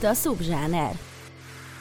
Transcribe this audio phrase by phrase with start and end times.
[0.00, 0.98] Itt a Subzsáner.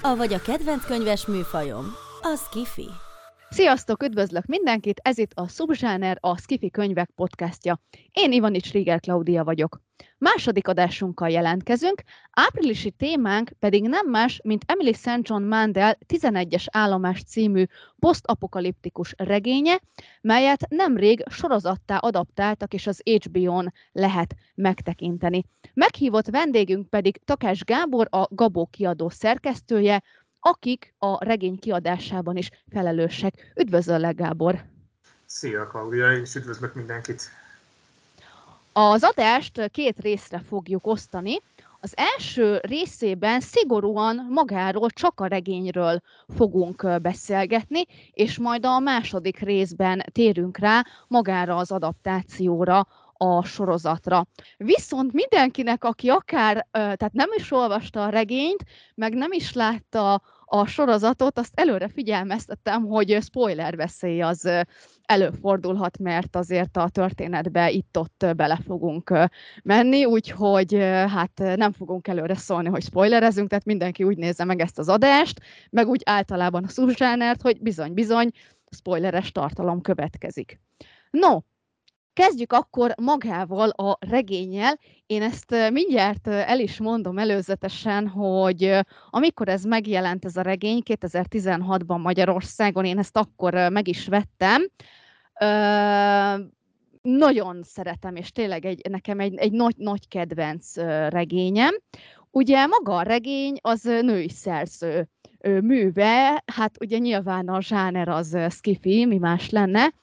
[0.02, 1.86] Avagy a kedvenc könyves műfajom,
[2.22, 3.09] a Skifi.
[3.52, 5.00] Sziasztok, üdvözlök mindenkit!
[5.04, 7.80] Ez itt a Subzsáner, a Skifi könyvek podcastja.
[8.12, 9.82] Én Ivanics Rieger Klaudia vagyok.
[10.18, 15.20] Második adásunkkal jelentkezünk, áprilisi témánk pedig nem más, mint Emily St.
[15.22, 17.64] John Mandel 11-es állomás című
[18.00, 19.80] posztapokaliptikus regénye,
[20.22, 25.46] melyet nemrég sorozattá adaptáltak, és az HBO-n lehet megtekinteni.
[25.74, 30.04] Meghívott vendégünk pedig Takás Gábor, a Gabó kiadó szerkesztője,
[30.40, 33.54] akik a regény kiadásában is felelősek.
[33.56, 34.64] Üdvözöllek, Gábor!
[35.26, 37.30] Szia, Klaudia, és üdvözlök mindenkit!
[38.74, 41.38] Az adást két részre fogjuk osztani.
[41.82, 46.02] Az első részében szigorúan magáról, csak a regényről
[46.36, 52.88] fogunk beszélgetni, és majd a második részben térünk rá magára az adaptációra,
[53.22, 54.26] a sorozatra.
[54.58, 58.64] Viszont mindenkinek, aki akár, tehát nem is olvasta a regényt,
[58.96, 64.50] meg nem is látta a sorozatot, azt előre figyelmeztettem, hogy spoiler veszély az
[65.02, 69.14] előfordulhat, mert azért a történetbe itt-ott bele fogunk
[69.64, 70.74] menni, úgyhogy
[71.08, 75.40] hát nem fogunk előre szólni, hogy spoilerezünk, tehát mindenki úgy nézze meg ezt az adást,
[75.70, 78.32] meg úgy általában a szúzsánert, hogy bizony-bizony
[78.72, 80.60] spoileres tartalom következik.
[81.10, 81.40] No,
[82.20, 84.80] Kezdjük akkor magával a regényel.
[85.06, 88.80] Én ezt mindjárt el is mondom előzetesen, hogy
[89.10, 94.68] amikor ez megjelent ez a regény 2016-ban Magyarországon, én ezt akkor meg is vettem.
[97.02, 100.76] Nagyon szeretem, és tényleg egy, nekem egy, egy nagy, nagy kedvenc
[101.10, 101.76] regényem.
[102.32, 105.08] Ugye maga a regény az női szerző
[105.44, 109.94] műve, hát ugye nyilván a zsáner az skifi, mi más lenne,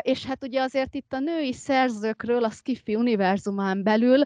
[0.00, 4.22] és hát ugye azért itt a női szerzőkről a Skifi univerzumán belül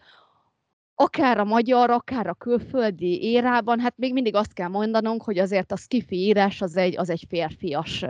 [1.00, 5.72] akár a magyar, akár a külföldi érában, hát még mindig azt kell mondanunk, hogy azért
[5.72, 8.04] a skifi írás az egy, az egy férfias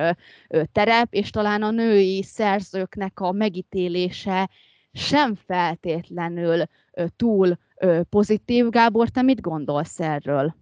[0.72, 4.50] terep, és talán a női szerzőknek a megítélése
[4.92, 6.64] sem feltétlenül
[7.16, 7.58] túl
[8.08, 8.68] pozitív.
[8.68, 10.54] Gábor, te mit gondolsz erről?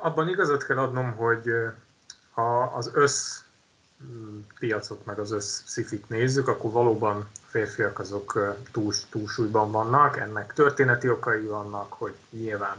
[0.00, 1.44] abban igazat kell adnom, hogy
[2.30, 3.42] ha az össz
[4.58, 10.16] piacot, meg az összszifit nézzük, akkor valóban férfiak azok túl, túlsúlyban vannak.
[10.16, 12.76] Ennek történeti okai vannak, hogy nyilván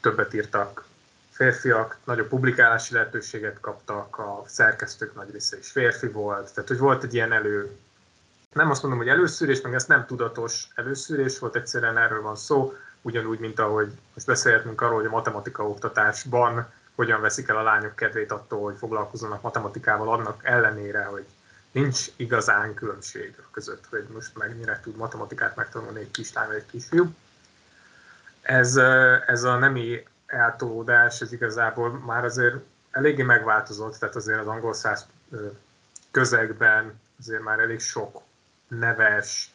[0.00, 0.84] többet írtak
[1.30, 7.02] férfiak, nagyobb publikálási lehetőséget kaptak, a szerkesztők nagy része is férfi volt, tehát hogy volt
[7.02, 7.76] egy ilyen elő,
[8.52, 12.72] nem azt mondom, hogy előszűrés, meg ez nem tudatos előszűrés volt, egyszerűen erről van szó,
[13.02, 17.96] ugyanúgy, mint ahogy most beszélhetünk arról, hogy a matematika oktatásban hogyan veszik el a lányok
[17.96, 21.26] kedvét attól, hogy foglalkozzanak matematikával, annak ellenére, hogy
[21.72, 27.14] nincs igazán különbség között, hogy most mennyire tud matematikát megtanulni egy kislány vagy egy kisfiú.
[28.42, 28.76] Ez,
[29.26, 32.56] ez a nemi eltolódás, ez igazából már azért
[32.90, 35.06] eléggé megváltozott, tehát azért az angol száz
[36.10, 38.22] közegben azért már elég sok
[38.68, 39.54] neves,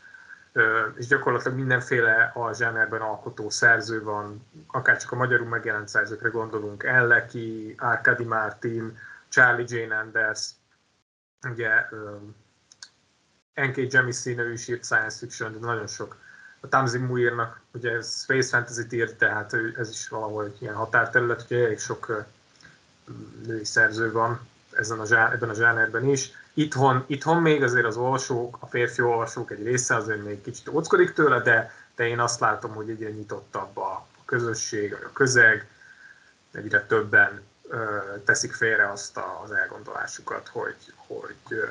[0.96, 6.84] és gyakorlatilag mindenféle a zsánerben alkotó szerző van, akár csak a magyarul megjelent szerzőkre gondolunk,
[6.84, 8.98] Elleki, Arkady Martin,
[9.30, 10.50] Charlie Jane Anders,
[11.50, 11.86] ugye
[13.54, 13.94] N.K.
[13.94, 16.16] Jemisin, ő is írt science fiction, de nagyon sok.
[16.60, 21.80] A Tamzi Muirnak ugye Space Fantasy-t írt, tehát ez is valahol ilyen határterület, ugye elég
[21.80, 22.26] sok
[23.46, 24.50] női szerző van
[24.82, 26.32] ezen a, ebben a zsánerben is.
[26.54, 31.14] Itthon, itthon még azért az olvasók, a férfi olvasók egy része azért még kicsit óckodik
[31.14, 35.68] tőle, de, de én azt látom, hogy egyre nyitottabb a közösség, a közeg,
[36.52, 41.66] egyre többen ö, teszik félre azt a, az elgondolásukat, hogy, hogy, ö,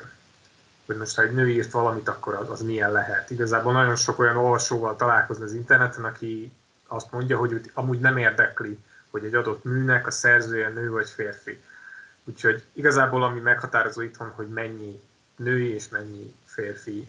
[0.85, 3.29] hogy most ha egy nő írt valamit, akkor az, az milyen lehet.
[3.29, 6.51] Igazából nagyon sok olyan olvasóval találkozni az interneten, aki
[6.87, 8.79] azt mondja, hogy amúgy nem érdekli,
[9.09, 11.63] hogy egy adott műnek a szerzője nő vagy férfi
[12.23, 15.01] Úgyhogy igazából ami meghatározó itthon, hogy mennyi
[15.35, 17.07] női és mennyi férfi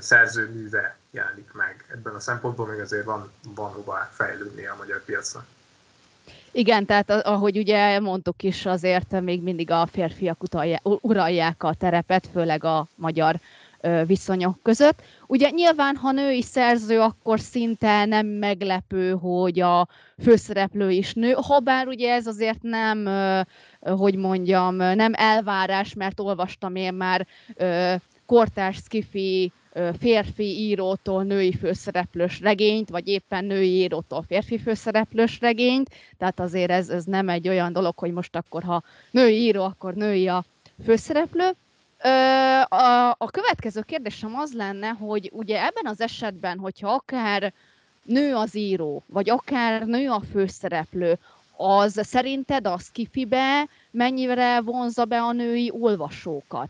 [0.00, 1.84] szerző műve jelenik meg.
[1.92, 5.46] Ebben a szempontból még azért van, van hova fejlődni a magyar piacnak.
[6.50, 10.42] Igen, tehát ahogy ugye mondtuk is, azért még mindig a férfiak
[10.82, 13.40] uralják a terepet, főleg a magyar
[14.06, 15.02] viszonyok között.
[15.26, 19.88] Ugye nyilván, ha női szerző, akkor szinte nem meglepő, hogy a
[20.22, 23.08] főszereplő is nő, ha bár ugye ez azért nem,
[23.96, 27.26] hogy mondjam, nem elvárás, mert olvastam én már
[28.26, 29.52] kortárs skifi
[29.98, 36.88] férfi írótól női főszereplős regényt, vagy éppen női írótól férfi főszereplős regényt, tehát azért ez,
[36.88, 40.44] ez nem egy olyan dolog, hogy most akkor, ha női író, akkor női a
[40.84, 41.50] főszereplő.
[42.68, 47.52] A, a következő kérdésem az lenne, hogy ugye ebben az esetben, hogyha akár
[48.02, 51.18] nő az író, vagy akár nő a főszereplő,
[51.58, 56.68] az szerinted a skifibe mennyire vonza be a női olvasókat?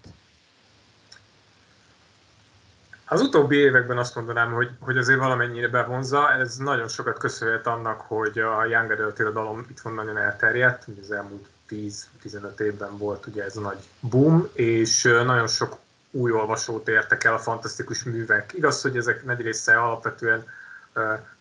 [3.05, 6.33] Az utóbbi években azt mondanám, hogy, hogy azért valamennyire bevonza.
[6.33, 10.85] Ez nagyon sokat köszönhet annak, hogy a Young Adult irodalom itt van nagyon elterjedt.
[11.03, 15.79] Az elmúlt 10-15 évben volt ugye ez a nagy boom, és nagyon sok
[16.11, 18.53] új olvasót értek el a fantasztikus művek.
[18.53, 20.45] Igaz, hogy ezek nagy része alapvetően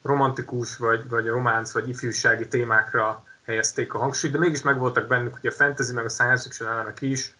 [0.01, 5.49] romantikus, vagy, vagy románc, vagy ifjúsági témákra helyezték a hangsúlyt, de mégis megvoltak bennük ugye
[5.49, 7.35] a fantasy, meg a science fiction elemek is,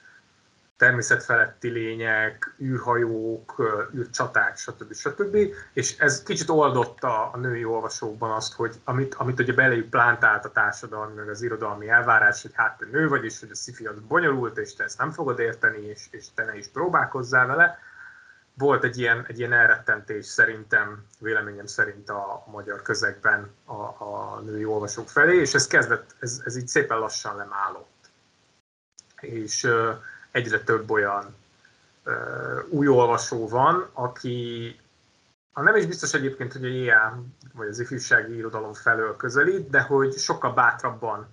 [0.78, 3.56] természetfeletti lények, űrhajók,
[3.96, 4.94] űrcsaták, stb.
[4.94, 5.38] stb.
[5.74, 10.52] És ez kicsit oldotta a női olvasókban azt, hogy amit, amit ugye beléjük plántált a
[10.52, 14.00] társadalmi, meg az irodalmi elvárás, hogy hát te nő vagy, és hogy a sci az
[14.08, 17.80] bonyolult, és te ezt nem fogod érteni, és, és te ne is próbálkozzál vele.
[18.58, 24.66] Volt egy ilyen, egy ilyen elrettentés szerintem, véleményem szerint a, magyar közegben a, a női
[24.66, 28.10] olvasók felé, és ez kezdett, ez, ez így szépen lassan lemállott.
[29.22, 29.70] És
[30.32, 31.36] egyre több olyan
[32.06, 32.14] uh,
[32.70, 34.76] új olvasó van, aki
[35.58, 37.24] ha nem is biztos egyébként, hogy a JA
[37.54, 41.28] vagy az ifjúsági irodalom felől közelít, de hogy sokkal bátrabban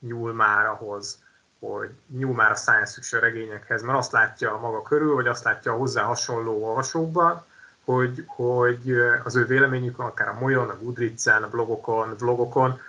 [0.00, 1.18] nyúl már ahhoz,
[1.60, 5.76] hogy nyúl a science fiction regényekhez, mert azt látja maga körül, vagy azt látja a
[5.76, 7.44] hozzá hasonló olvasókban,
[7.84, 12.80] hogy, hogy az ő véleményükön, akár a Molyon, a Goodreads-en, a blogokon, vlogokon,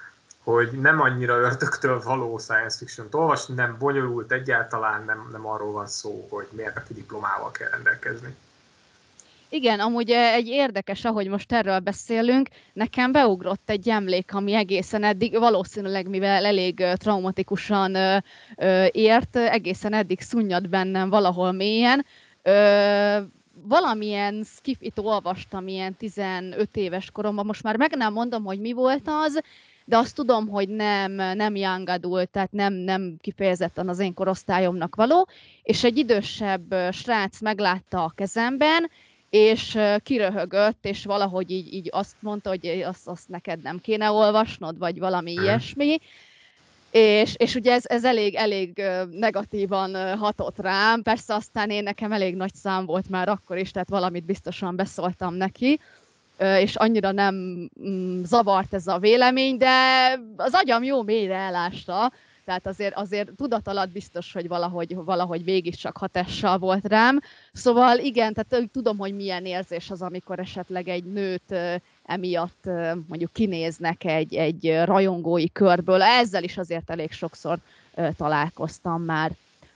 [0.44, 5.88] hogy nem annyira ördögtől való science fiction olvasni, nem bonyolult egyáltalán, nem, nem arról van
[5.88, 8.36] szó, hogy mérnöki diplomával kell rendelkezni.
[9.52, 15.04] Igen, amúgy eh, egy érdekes, ahogy most erről beszélünk, nekem beugrott egy emlék, ami egészen
[15.04, 22.06] eddig, valószínűleg mivel elég eh, traumatikusan eh, ért, egészen eddig szunnyad bennem valahol mélyen.
[23.68, 29.04] Valamilyen skifit olvastam ilyen 15 éves koromban, most már meg nem mondom, hogy mi volt
[29.06, 29.42] az,
[29.86, 34.96] de azt tudom, hogy nem, nem young adult, tehát nem, nem kifejezetten az én korosztályomnak
[34.96, 35.28] való,
[35.64, 38.90] és egy idősebb srác meglátta a kezemben,
[39.30, 44.78] és kiröhögött, és valahogy így, így azt mondta, hogy azt, azt neked nem kéne olvasnod,
[44.78, 45.98] vagy valami ilyesmi.
[46.92, 48.82] És, és ugye ez, ez elég, elég
[49.12, 53.90] negatívan hatott rám, persze aztán én nekem elég nagy szám volt már akkor is, tehát
[53.90, 55.80] valamit biztosan beszóltam neki,
[56.40, 57.36] és annyira nem
[57.88, 59.70] mm, zavart ez a vélemény, de
[60.38, 62.12] az agyam jó mélyre elásta,
[62.50, 67.20] tehát azért, azért tudat alatt biztos, hogy valahogy, valahogy végig csak hatással volt rám.
[67.54, 71.56] Szóval igen, tehát tudom, hogy milyen érzés az, amikor esetleg egy nőt
[72.04, 72.66] emiatt
[73.08, 76.02] mondjuk kinéznek egy, egy rajongói körből.
[76.02, 77.58] Ezzel is azért elég sokszor
[78.18, 79.32] találkoztam már.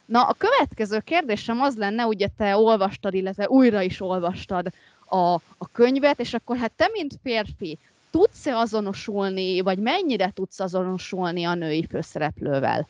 [0.05, 4.67] Na, a következő kérdésem az lenne, ugye te olvastad, illetve újra is olvastad
[5.05, 7.77] a, a könyvet, és akkor hát te, mint férfi,
[8.13, 12.87] tudsz-e azonosulni, vagy mennyire tudsz azonosulni a női főszereplővel?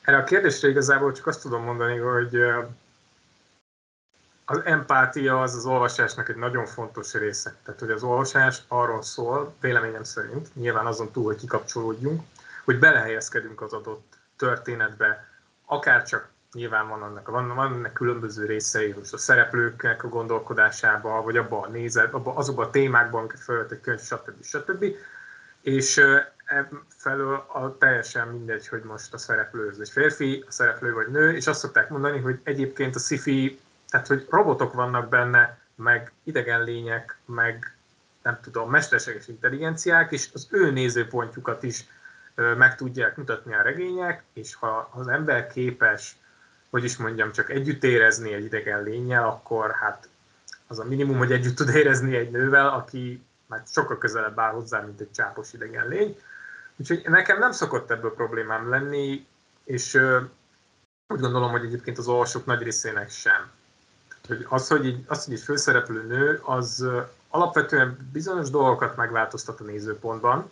[0.00, 2.36] Erre a kérdésre igazából csak azt tudom mondani, hogy
[4.44, 7.56] az empátia az az olvasásnak egy nagyon fontos része.
[7.64, 12.22] Tehát, hogy az olvasás arról szól, véleményem szerint, nyilván azon túl, hogy kikapcsolódjunk,
[12.64, 15.28] hogy belehelyezkedünk az adott történetbe,
[15.64, 21.22] akár csak nyilván van annak, van, van ennek különböző részei, most a szereplőknek a gondolkodásába,
[21.22, 24.42] vagy abban a nézet, abba, azokban a témákban, amiket felvett egy könyv, stb.
[24.44, 24.84] stb.
[25.60, 26.00] És
[26.96, 31.34] felől a, teljesen mindegy, hogy most a szereplő az egy férfi, a szereplő vagy nő,
[31.34, 36.62] és azt szokták mondani, hogy egyébként a sci tehát hogy robotok vannak benne, meg idegen
[36.62, 37.76] lények, meg
[38.22, 41.86] nem tudom, mesterséges intelligenciák, és az ő nézőpontjukat is
[42.34, 46.16] meg tudják mutatni a regények, és ha az ember képes
[46.70, 50.08] hogy is mondjam, csak együtt érezni egy idegen lényel, akkor hát
[50.66, 54.80] az a minimum, hogy együtt tud érezni egy nővel, aki már sokkal közelebb áll hozzá,
[54.80, 56.18] mint egy csápos idegen lény.
[56.76, 59.26] Úgyhogy nekem nem szokott ebből problémám lenni,
[59.64, 60.22] és uh,
[61.08, 63.50] úgy gondolom, hogy egyébként az olvasók nagy részének sem.
[64.26, 69.60] Hogy az, hogy így, az, hogy egy főszereplő nő, az uh, alapvetően bizonyos dolgokat megváltoztat
[69.60, 70.50] a nézőpontban,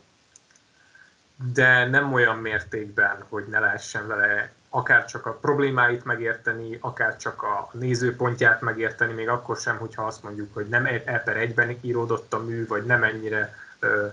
[1.53, 7.43] de nem olyan mértékben, hogy ne lehessen vele akár csak a problémáit megérteni, akár csak
[7.43, 12.33] a nézőpontját megérteni, még akkor sem, hogyha azt mondjuk, hogy nem e per egyben íródott
[12.33, 14.07] a mű, vagy nem ennyire ö,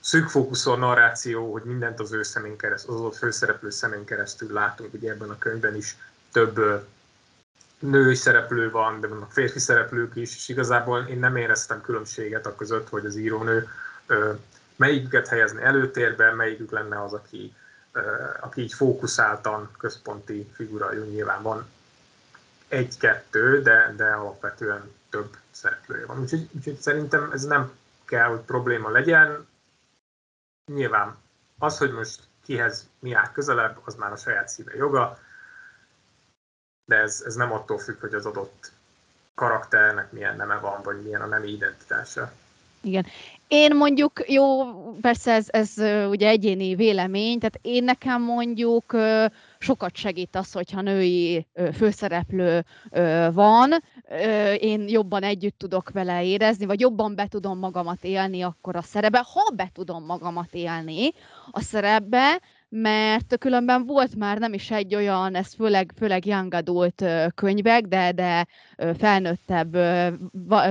[0.00, 5.10] szűkfókuszú narráció, hogy mindent az ő szemén keresztül, az ott főszereplő szemén keresztül látunk, ugye
[5.10, 5.96] ebben a könyvben is
[6.32, 6.76] több ö,
[7.78, 12.54] női szereplő van, de vannak férfi szereplők is, és igazából én nem éreztem különbséget a
[12.54, 13.68] között, hogy az írónő
[14.06, 14.32] ö,
[14.76, 17.54] melyiket helyezni előtérbe, melyikük lenne az, aki
[18.40, 21.66] aki így fókuszáltan központi figura, jó nyilván van
[22.68, 26.20] egy-kettő, de, de alapvetően több szereplője van.
[26.20, 27.72] Úgyhogy, úgyhogy szerintem ez nem
[28.04, 29.46] kell, hogy probléma legyen.
[30.72, 31.16] Nyilván
[31.58, 35.18] az, hogy most kihez mi áll közelebb, az már a saját szíve joga,
[36.84, 38.72] de ez, ez nem attól függ, hogy az adott
[39.34, 42.32] karakternek milyen neme van, vagy milyen a nemi identitása.
[42.82, 43.06] Igen.
[43.48, 44.64] Én mondjuk, jó,
[45.00, 45.74] persze ez, ez
[46.08, 48.96] ugye egyéni vélemény, tehát én nekem mondjuk
[49.58, 52.64] sokat segít az, hogyha női főszereplő
[53.32, 53.70] van,
[54.58, 59.24] én jobban együtt tudok vele érezni, vagy jobban be tudom magamat élni akkor a szerepbe,
[59.32, 61.10] ha be tudom magamat élni
[61.50, 62.40] a szerepbe,
[62.74, 68.12] mert különben volt már nem is egy olyan, ez főleg, főleg young adult könyvek, de,
[68.12, 68.46] de
[68.98, 69.72] felnőttebb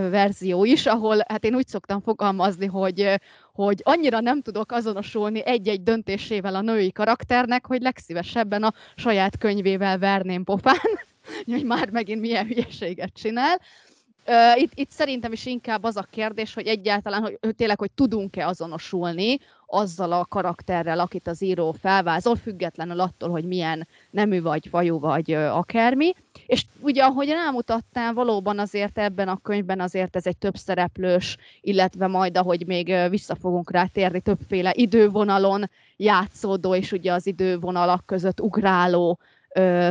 [0.10, 3.20] verzió is, ahol hát én úgy szoktam fogalmazni, hogy,
[3.54, 9.98] hogy annyira nem tudok azonosulni egy-egy döntésével a női karakternek, hogy legszívesebben a saját könyvével
[9.98, 11.00] verném pofán,
[11.52, 13.60] hogy már megint milyen hülyeséget csinál.
[14.56, 19.40] Itt, itt szerintem is inkább az a kérdés, hogy egyáltalán, hogy tényleg, hogy tudunk-e azonosulni
[19.66, 25.34] azzal a karakterrel, akit az író felvázol, függetlenül attól, hogy milyen nemű vagy, fajú vagy
[25.34, 26.14] akármi.
[26.46, 32.08] És ugye, ahogy rámutattál, valóban azért ebben a könyvben azért ez egy több szereplős, illetve
[32.08, 38.42] majd, ahogy még vissza fogunk rá térni, többféle idővonalon játszódó, és ugye az idővonalak között
[38.42, 39.20] ugráló
[39.54, 39.90] ö,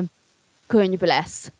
[0.66, 1.52] könyv lesz.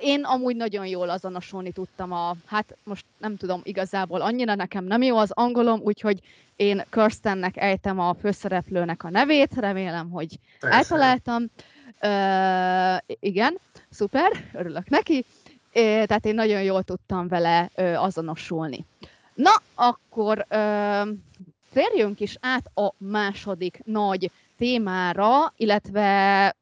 [0.00, 5.02] Én amúgy nagyon jól azonosulni tudtam a, hát most nem tudom, igazából annyira nekem nem
[5.02, 6.20] jó az angolom, úgyhogy
[6.56, 10.76] én Kirstennek ejtem a főszereplőnek a nevét, remélem, hogy Persze.
[10.76, 11.50] eltaláltam.
[12.02, 13.58] Uh, igen,
[13.90, 15.24] szuper, örülök neki.
[15.72, 18.84] É, tehát én nagyon jól tudtam vele ö, azonosulni.
[19.34, 21.02] Na, akkor ö,
[21.72, 26.56] térjünk is át a második nagy témára, illetve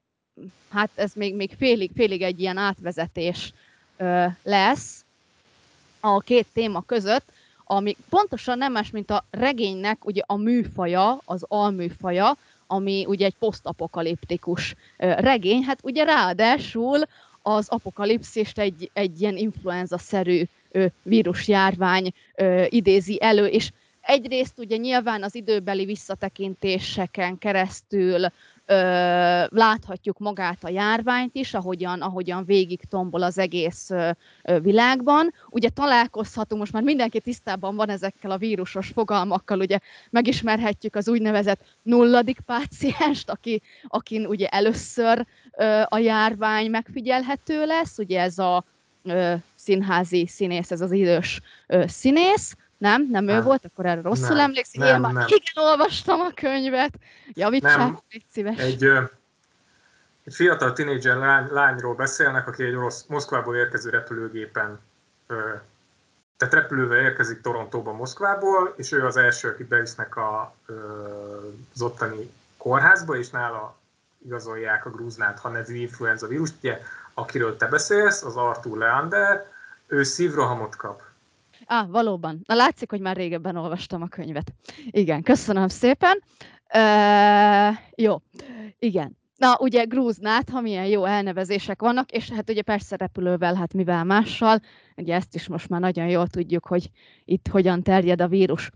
[0.70, 3.52] hát ez még, még félig, félig egy ilyen átvezetés
[3.96, 5.04] ö, lesz
[6.00, 7.24] a két téma között,
[7.64, 13.34] ami pontosan nem más, mint a regénynek ugye a műfaja, az alműfaja, ami ugye egy
[13.38, 17.00] posztapokaliptikus regény, hát ugye ráadásul
[17.42, 20.42] az apokalipszist egy, egy ilyen influenza-szerű
[21.02, 22.12] vírusjárvány
[22.68, 23.70] idézi elő, és
[24.00, 28.26] egyrészt ugye nyilván az időbeli visszatekintéseken keresztül
[28.70, 34.10] ö, láthatjuk magát a járványt is, ahogyan, ahogyan végig tombol az egész ö,
[34.62, 35.32] világban.
[35.48, 39.78] Ugye találkozhatunk, most már mindenki tisztában van ezekkel a vírusos fogalmakkal, ugye
[40.10, 48.20] megismerhetjük az úgynevezett nulladik pácienst, aki, akin ugye először ö, a járvány megfigyelhető lesz, ugye
[48.20, 48.64] ez a
[49.02, 53.08] ö, színházi színész, ez az idős ö, színész, nem?
[53.10, 53.64] Nem ő volt?
[53.64, 54.80] Akkor erre rosszul nem, emlékszik?
[54.80, 55.26] Nem, Én már nem.
[55.26, 56.92] igen, olvastam a könyvet.
[57.32, 58.58] Javítsák, légy szíves.
[58.58, 58.84] Egy,
[60.24, 64.78] egy fiatal tinédzser lány, lányról beszélnek, aki egy orosz, Moszkvából érkező repülőgépen
[66.36, 70.54] tehát repülővel érkezik Torontóba Moszkvából, és ő az első, akit bevisznek a,
[71.74, 73.76] az ottani kórházba, és nála
[74.24, 76.80] igazolják a grúznát, ha nevű influenza vírust, ugye,
[77.14, 79.46] akiről te beszélsz, az Artur Leander,
[79.86, 81.02] ő szívrohamot kap
[81.72, 82.40] Ah, valóban.
[82.44, 84.52] Na látszik, hogy már régebben olvastam a könyvet.
[84.90, 86.22] Igen, köszönöm szépen.
[86.74, 88.16] Uh, jó,
[88.78, 89.18] igen.
[89.36, 94.04] Na, ugye Grúznát, ha milyen jó elnevezések vannak, és hát ugye persze repülővel, hát mivel
[94.04, 94.60] mással,
[94.96, 96.90] ugye ezt is most már nagyon jól tudjuk, hogy
[97.24, 98.70] itt hogyan terjed a vírus.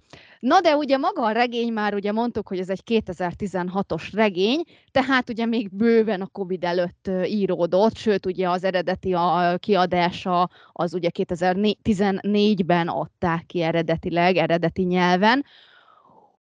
[0.45, 5.31] Na de ugye maga a regény már ugye mondtuk, hogy ez egy 2016-os regény, tehát
[5.31, 11.11] ugye még bőven a Covid előtt íródott, sőt ugye az eredeti a kiadása az ugye
[11.15, 15.45] 2014-ben adták ki eredetileg, eredeti nyelven,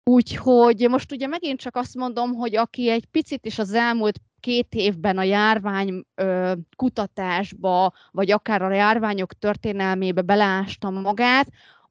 [0.04, 4.74] Úgyhogy most ugye megint csak azt mondom, hogy aki egy picit is az elmúlt két
[4.74, 11.48] évben a járvány ö, kutatásba, vagy akár a járványok történelmébe beleásta magát,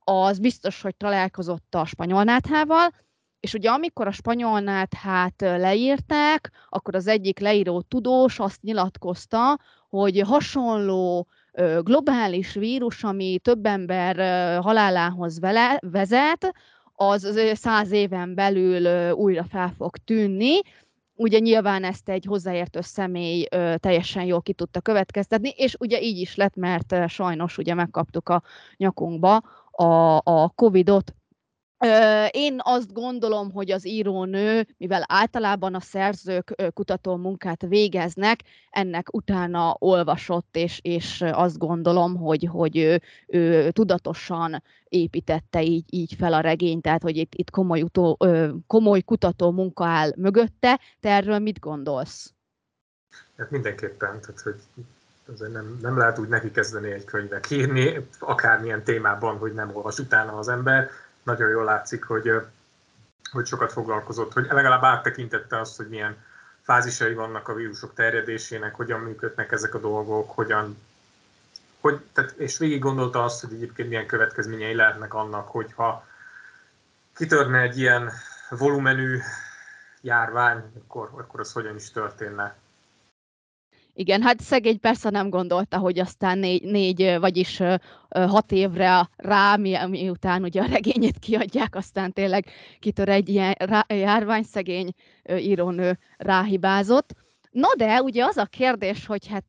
[0.08, 2.94] az biztos, hogy találkozott a spanyolnáthával,
[3.40, 11.26] és ugye amikor a spanyolnáthát leírták, akkor az egyik leíró tudós azt nyilatkozta, hogy hasonló
[11.80, 14.16] globális vírus, ami több ember
[14.60, 16.54] halálához vele, vezet,
[16.92, 20.60] az száz éven belül újra fel fog tűnni.
[21.14, 23.46] Ugye nyilván ezt egy hozzáértő személy
[23.76, 28.42] teljesen jól ki tudta következtetni, és ugye így is lett, mert sajnos ugye megkaptuk a
[28.76, 29.42] nyakunkba
[29.78, 31.12] a, a Covid-ot,
[32.30, 39.76] én azt gondolom, hogy az írónő, mivel általában a szerzők kutató munkát végeznek, ennek utána
[39.78, 46.40] olvasott, és, és azt gondolom, hogy, hogy ő, ő tudatosan építette így, így fel a
[46.40, 48.18] regényt, tehát hogy itt, itt komoly, utó,
[48.66, 50.80] komoly kutató munka áll mögötte.
[51.00, 52.32] Te erről mit gondolsz?
[53.36, 54.60] Hát mindenképpen, tehát hogy
[55.32, 59.98] azért nem, nem lehet úgy neki kezdeni egy könyvet írni, akármilyen témában, hogy nem olvas
[59.98, 60.90] utána az ember
[61.22, 62.32] nagyon jól látszik, hogy,
[63.30, 66.16] hogy sokat foglalkozott, hogy legalább áttekintette azt, hogy milyen
[66.62, 70.78] fázisai vannak a vírusok terjedésének, hogyan működnek ezek a dolgok, hogyan,
[71.80, 76.06] hogy, tehát, és végig gondolta azt, hogy egyébként milyen következményei lehetnek annak, hogyha
[77.16, 78.10] kitörne egy ilyen
[78.50, 79.18] volumenű
[80.00, 82.56] járvány, akkor, akkor az hogyan is történne.
[83.98, 87.62] Igen, hát szegény persze nem gondolta, hogy aztán négy, négy vagyis
[88.08, 92.46] hat évre rá, mi, miután ugye a regényét kiadják, aztán tényleg
[92.80, 93.56] kitör egy ilyen
[93.88, 94.92] járvány, szegény
[95.38, 97.14] írónő ráhibázott.
[97.50, 99.46] Na de ugye az a kérdés, hogy hát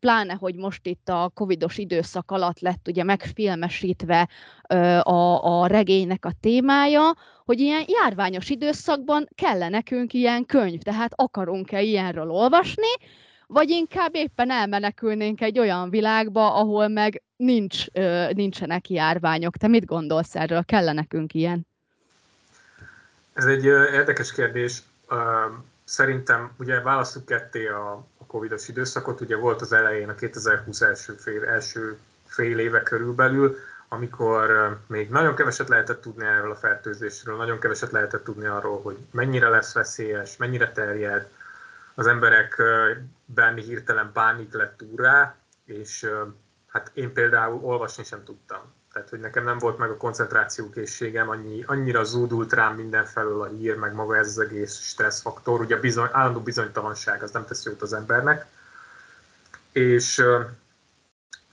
[0.00, 4.28] pláne, hogy most itt a covidos időszak alatt lett ugye megfilmesítve
[5.02, 11.82] a, a regénynek a témája, hogy ilyen járványos időszakban kell nekünk ilyen könyv, tehát akarunk-e
[11.82, 12.92] ilyenről olvasni,
[13.52, 17.86] vagy inkább éppen elmenekülnénk egy olyan világba, ahol meg nincs,
[18.30, 19.56] nincsenek járványok.
[19.56, 20.64] Te mit gondolsz erről?
[20.64, 21.66] Kell nekünk ilyen?
[23.32, 24.82] Ez egy érdekes kérdés.
[25.84, 31.12] Szerintem ugye választjuk ketté a, a Covid-os időszakot, ugye volt az elején a 2020 első
[31.12, 33.56] fél, első fél éve körülbelül,
[33.88, 38.96] amikor még nagyon keveset lehetett tudni erről a fertőzésről, nagyon keveset lehetett tudni arról, hogy
[39.10, 41.28] mennyire lesz veszélyes, mennyire terjed,
[42.00, 46.10] az emberekben hirtelen pánik lett úrá, és
[46.66, 48.60] hát én például olvasni sem tudtam.
[48.92, 53.76] Tehát, hogy nekem nem volt meg a koncentrációkészségem, annyi, annyira zúdult rám mindenfelől a hír,
[53.76, 55.60] meg maga ez az egész stresszfaktor.
[55.60, 58.46] Ugye bizony, állandó bizonytalanság, az nem tesz jót az embernek.
[59.72, 60.22] És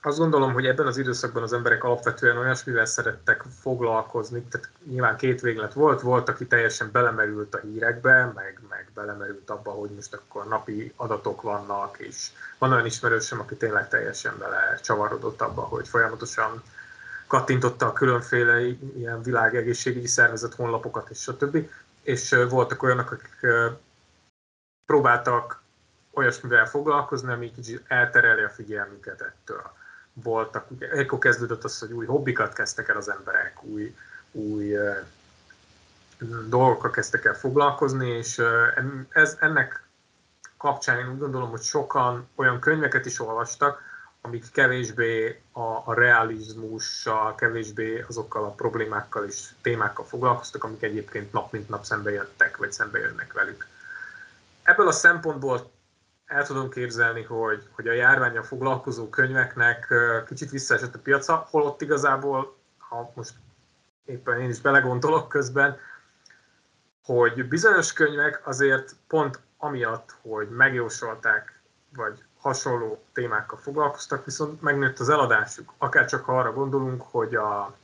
[0.07, 5.41] azt gondolom, hogy ebben az időszakban az emberek alapvetően olyasmivel szerettek foglalkozni, tehát nyilván két
[5.41, 10.47] véglet volt, volt, aki teljesen belemerült a hírekbe, meg, meg belemerült abba, hogy most akkor
[10.47, 16.63] napi adatok vannak, és van olyan ismerősöm, aki tényleg teljesen bele csavarodott abba, hogy folyamatosan
[17.27, 18.59] kattintotta a különféle
[18.97, 21.69] ilyen világegészségügyi szervezet honlapokat és stb.
[22.01, 23.47] És voltak olyanok, akik
[24.85, 25.61] próbáltak
[26.13, 29.76] olyasmivel foglalkozni, ami kicsit eltereli a figyelmüket ettől
[30.23, 33.95] voltak, ekkor kezdődött az, hogy új hobbikat kezdtek el az emberek, új,
[34.31, 34.75] új
[36.47, 38.41] dolgokkal kezdtek el foglalkozni, és
[39.09, 39.87] ez, ennek
[40.57, 43.81] kapcsán én úgy gondolom, hogy sokan olyan könyveket is olvastak,
[44.21, 51.51] amik kevésbé a, a realizmussal, kevésbé azokkal a problémákkal és témákkal foglalkoztak, amik egyébként nap
[51.51, 53.67] mint nap szembe jöttek, vagy szembe jönnek velük.
[54.63, 55.71] Ebből a szempontból
[56.27, 59.93] el tudom képzelni, hogy, hogy a járványra foglalkozó könyveknek
[60.27, 63.33] kicsit visszaesett a piaca, holott igazából, ha most
[64.05, 65.77] éppen én is belegondolok közben,
[67.03, 71.59] hogy bizonyos könyvek azért pont amiatt, hogy megjósolták,
[71.95, 75.73] vagy hasonló témákkal foglalkoztak, viszont megnőtt az eladásuk.
[75.77, 77.75] Akár csak arra gondolunk, hogy a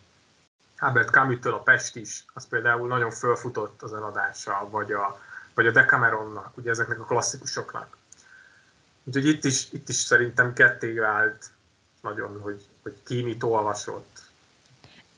[0.77, 5.19] Albert camus a Pest is, az például nagyon fölfutott az eladása, vagy a,
[5.53, 7.97] vagy a Decameronnak, ugye ezeknek a klasszikusoknak.
[9.03, 11.45] Úgyhogy itt is, itt is szerintem ketté vált
[12.01, 14.21] nagyon, hogy, hogy ki mit olvasott.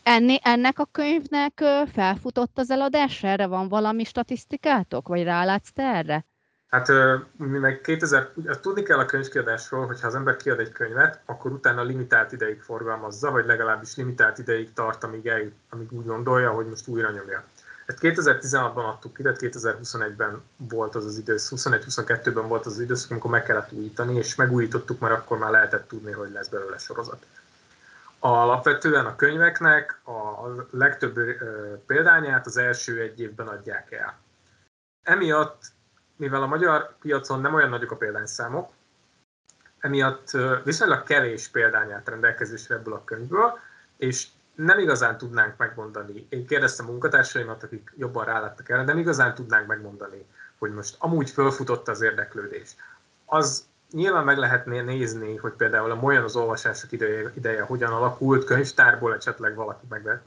[0.04, 3.24] Enni, ennek a könyvnek felfutott az eladás?
[3.24, 5.08] Erre van valami statisztikátok?
[5.08, 6.26] Vagy rálátsz te erre?
[6.68, 6.92] Hát
[7.38, 11.84] meg 2000, tudni kell a könyvkiadásról, hogy ha az ember kiad egy könyvet, akkor utána
[11.84, 16.88] limitált ideig forgalmazza, vagy legalábbis limitált ideig tart, amíg, el, amíg úgy gondolja, hogy most
[16.88, 17.44] újra nyomja.
[17.88, 23.12] Hát 2016-ban adtuk ki, tehát 2021-ben volt az az időszak, 21-22-ben volt az, az időszak,
[23.12, 27.26] amikor meg kellett újítani, és megújítottuk, mert akkor már lehetett tudni, hogy lesz belőle sorozat.
[28.20, 31.20] Alapvetően a könyveknek a legtöbb
[31.86, 34.18] példányát az első egy évben adják el.
[35.04, 35.64] Emiatt,
[36.16, 38.72] mivel a magyar piacon nem olyan nagyok a példányszámok,
[39.80, 40.32] emiatt
[40.64, 43.60] viszonylag kevés példányát rendelkezésre ebből a könyvből,
[43.98, 46.28] és nem igazán tudnánk megmondani.
[46.30, 50.26] Én kérdeztem munkatársaimat, akik jobban ráláttak erre, nem igazán tudnánk megmondani,
[50.58, 52.76] hogy most amúgy fölfutott az érdeklődés.
[53.26, 58.46] Az nyilván meg lehetné nézni, hogy például a olyan az olvasások ideje, ideje hogyan alakult,
[58.46, 60.22] könyvtárból esetleg valaki meg,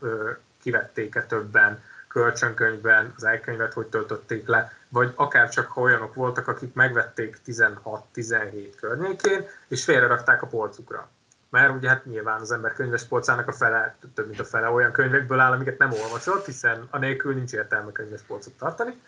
[0.62, 7.38] kivették-e többen kölcsönkönyvben, az elkönyvet hogy töltötték le, vagy akár csak olyanok voltak, akik megvették
[7.46, 11.08] 16-17 környékén, és félrerakták a polcukra.
[11.50, 14.92] Mert ugye hát nyilván az ember könyves polcának a fele, több mint a fele olyan
[14.92, 19.00] könyvekből áll, amiket nem olvasott, hiszen anélkül nincs értelme könyves polcot tartani.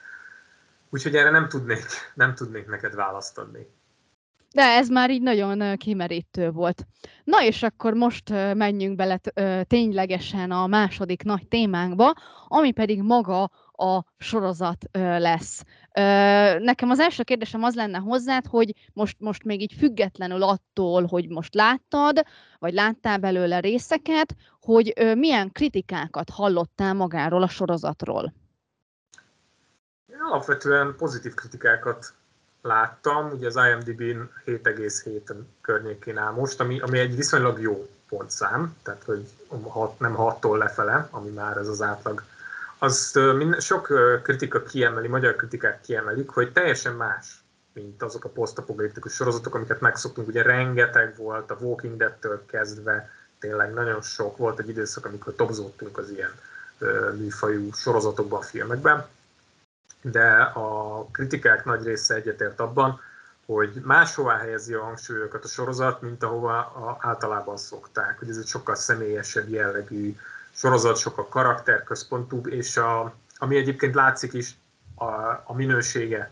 [0.91, 3.67] Úgyhogy erre nem tudnék, nem tudnék neked választ adni.
[4.53, 6.87] De ez már így nagyon kimerítő volt.
[7.25, 9.21] Na és akkor most menjünk bele
[9.65, 12.15] ténylegesen a második nagy témánkba,
[12.49, 14.85] ami pedig maga a sorozat
[15.19, 15.65] lesz.
[16.59, 21.29] Nekem az első kérdésem az lenne hozzád, hogy most, most még így függetlenül attól, hogy
[21.29, 22.23] most láttad,
[22.59, 28.33] vagy láttál belőle részeket, hogy milyen kritikákat hallottál magáról a sorozatról?
[30.31, 32.15] Alapvetően pozitív kritikákat
[32.63, 39.03] láttam, ugye az IMDb-n 7,7 környékén áll most, ami, ami egy viszonylag jó pontszám, tehát
[39.03, 39.29] hogy
[39.69, 42.23] hat, nem 6-tól lefele, ami már ez az átlag.
[42.83, 43.89] Azt minden, sok
[44.23, 50.29] kritika kiemeli, magyar kritikák kiemelik, hogy teljesen más, mint azok a posztapokaliptikus sorozatok, amiket megszoktunk.
[50.29, 55.99] Ugye rengeteg volt, a Walking Dead-től kezdve, tényleg nagyon sok volt egy időszak, amikor topzódtunk
[55.99, 56.33] az ilyen
[57.17, 59.07] műfajú sorozatokban, filmekben
[60.01, 63.01] de a kritikák nagy része egyetért abban,
[63.47, 68.19] hogy máshová helyezi a hangsúlyokat a sorozat, mint ahova általában szokták.
[68.19, 70.17] Hogy ez egy sokkal személyesebb jellegű
[70.55, 74.55] sorozat, sokkal karakterközpontúbb, és a, ami egyébként látszik is
[74.95, 75.05] a,
[75.45, 76.31] a minősége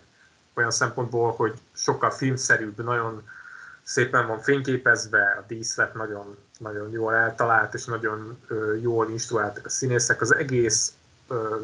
[0.54, 3.28] olyan szempontból, hogy sokkal filmszerűbb, nagyon
[3.82, 8.38] szépen van fényképezve, a díszlet nagyon, nagyon jól eltalált, és nagyon
[8.80, 10.20] jól instruáltak a színészek.
[10.20, 10.92] Az egész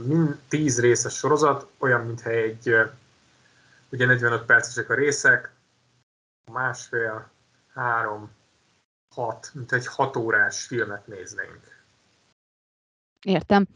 [0.05, 2.77] mind 10 részes sorozat, olyan, mintha egy,
[3.89, 5.53] ugye 45 percesek a részek,
[6.53, 7.31] másfél,
[7.75, 8.31] három,
[9.15, 11.74] hat, mint egy hat órás filmet néznénk.
[13.25, 13.67] Értem.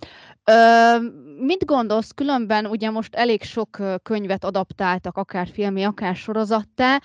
[0.44, 0.98] Ö,
[1.38, 7.00] mit gondolsz, különben ugye most elég sok könyvet adaptáltak, akár filmi, akár sorozattá,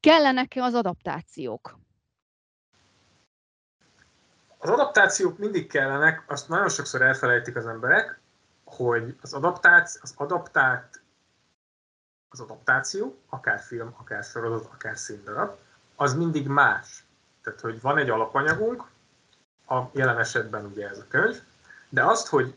[0.00, 1.78] kellenek-e az adaptációk?
[4.58, 8.20] Az adaptációk mindig kellenek, azt nagyon sokszor elfelejtik az emberek,
[8.64, 11.00] hogy az, adaptáció, az adaptált
[12.28, 15.56] az adaptáció, akár film, akár sorozat, akár színdarab,
[15.96, 17.04] az mindig más.
[17.42, 18.84] Tehát, hogy van egy alapanyagunk,
[19.68, 21.42] a jelen esetben ugye ez a könyv,
[21.92, 22.54] de azt, hogy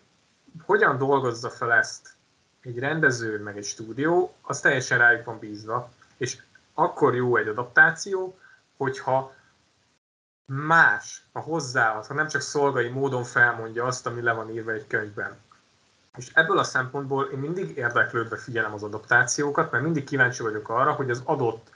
[0.66, 2.14] hogyan dolgozza fel ezt
[2.62, 6.38] egy rendező, meg egy stúdió, az teljesen rájuk van bízva, és
[6.74, 8.40] akkor jó egy adaptáció,
[8.78, 9.34] hogyha
[10.46, 14.88] más, a hozzáad, ha nem csak szolgai módon felmondja azt, ami le van írva egy
[14.88, 15.36] könyvben.
[16.16, 20.92] És ebből a szempontból én mindig érdeklődve figyelem az adaptációkat, mert mindig kíváncsi vagyok arra,
[20.92, 21.70] hogy az adott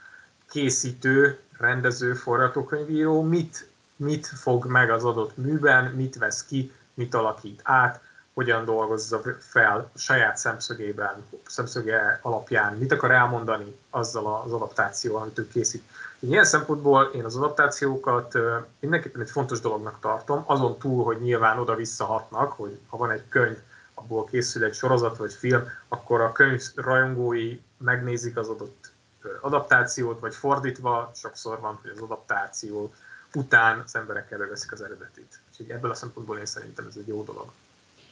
[0.48, 7.60] készítő, rendező, forgatókönyvíró mit, mit fog meg az adott műben, mit vesz ki, mit alakít
[7.64, 8.00] át,
[8.34, 15.48] hogyan dolgozza fel saját szemszögében, szemszöge alapján, mit akar elmondani azzal az adaptációval, amit ő
[15.48, 15.82] készít.
[16.18, 18.38] Ilyen szempontból én az adaptációkat
[18.80, 23.28] mindenképpen egy fontos dolognak tartom, azon túl, hogy nyilván oda-vissza hatnak, hogy ha van egy
[23.28, 23.58] könyv,
[23.94, 28.92] abból készül egy sorozat vagy film, akkor a könyv rajongói megnézik az adott
[29.40, 32.92] adaptációt, vagy fordítva, sokszor van, hogy az adaptáció
[33.34, 35.40] után az emberek előveszik az eredetit.
[35.50, 37.52] Úgyhogy ebből a szempontból én szerintem ez egy jó dolog.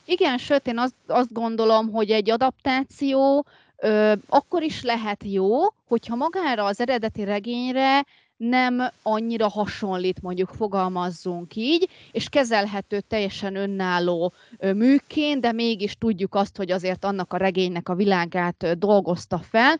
[0.04, 6.16] Igen, sőt, én azt, azt gondolom, hogy egy adaptáció ö, akkor is lehet jó, hogyha
[6.16, 8.04] magára az eredeti regényre
[8.38, 16.56] nem annyira hasonlít, mondjuk fogalmazzunk így, és kezelhető teljesen önálló műként, de mégis tudjuk azt,
[16.56, 19.78] hogy azért annak a regénynek a világát dolgozta fel.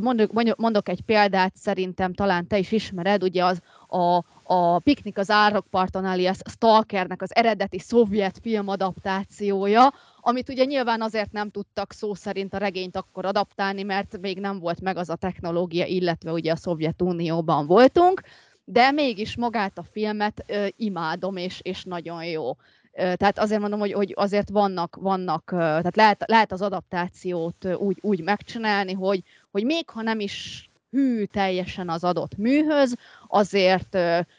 [0.00, 5.30] Mondok, mondok egy példát, szerintem talán te is ismered, ugye az a, a Piknik az
[5.30, 12.54] Árokparton alias Stalkernek az eredeti szovjet filmadaptációja, amit ugye nyilván azért nem tudtak szó szerint
[12.54, 16.56] a regényt akkor adaptálni, mert még nem volt meg az a technológia, illetve ugye a
[16.56, 18.20] Szovjetunióban voltunk,
[18.64, 22.50] de mégis magát a filmet ö, imádom, és, és nagyon jó.
[22.92, 27.66] Ö, tehát azért mondom, hogy, hogy azért vannak, vannak ö, tehát lehet, lehet az adaptációt
[27.76, 32.94] úgy, úgy megcsinálni, hogy, hogy még ha nem is hű teljesen az adott műhöz,
[33.28, 33.98] azért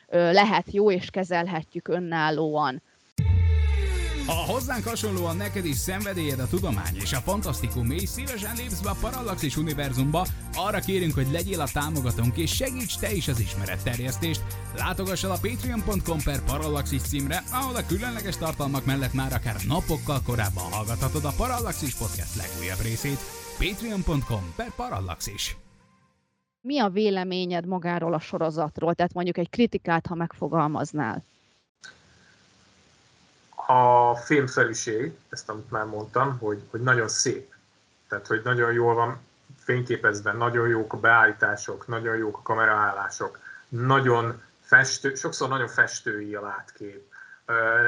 [0.10, 2.82] lehet jó, és kezelhetjük önállóan.
[4.26, 8.90] Ha hozzánk hasonlóan neked is szenvedélyed a tudomány és a fantasztikum, és szívesen lépsz be
[8.90, 14.44] a Parallaxis univerzumba, arra kérünk, hogy legyél a támogatónk és segíts te is az ismeretterjesztést.
[14.78, 20.22] Látogass el a patreon.com per Parallaxis címre, ahol a különleges tartalmak mellett már akár napokkal
[20.26, 23.20] korábban hallgathatod a Parallaxis podcast legújabb részét.
[23.60, 25.58] patreon.com per Parallaxis
[26.62, 28.94] mi a véleményed magáról a sorozatról?
[28.94, 31.24] Tehát mondjuk egy kritikát, ha megfogalmaznál.
[33.68, 37.54] A filmszerűség, ezt amit már mondtam, hogy, hogy nagyon szép.
[38.10, 39.20] Tehát, hogy nagyon jól van
[39.58, 46.42] fényképezve, nagyon jók a beállítások, nagyon jók a kameraállások, nagyon festő, sokszor nagyon festői a
[46.42, 47.12] látkép,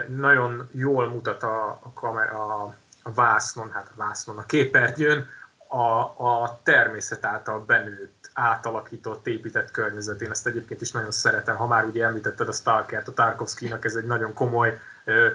[0.07, 2.63] nagyon jól mutat a, a, kamera,
[3.03, 5.27] a, vásznon, hát a vásznon, a képernyőn
[5.73, 10.21] a, a természet által benőtt, átalakított, épített környezet.
[10.21, 13.95] Én ezt egyébként is nagyon szeretem, ha már ugye említetted a Stalkert, a Tarkovsky-nak ez
[13.95, 15.29] egy nagyon komoly ö,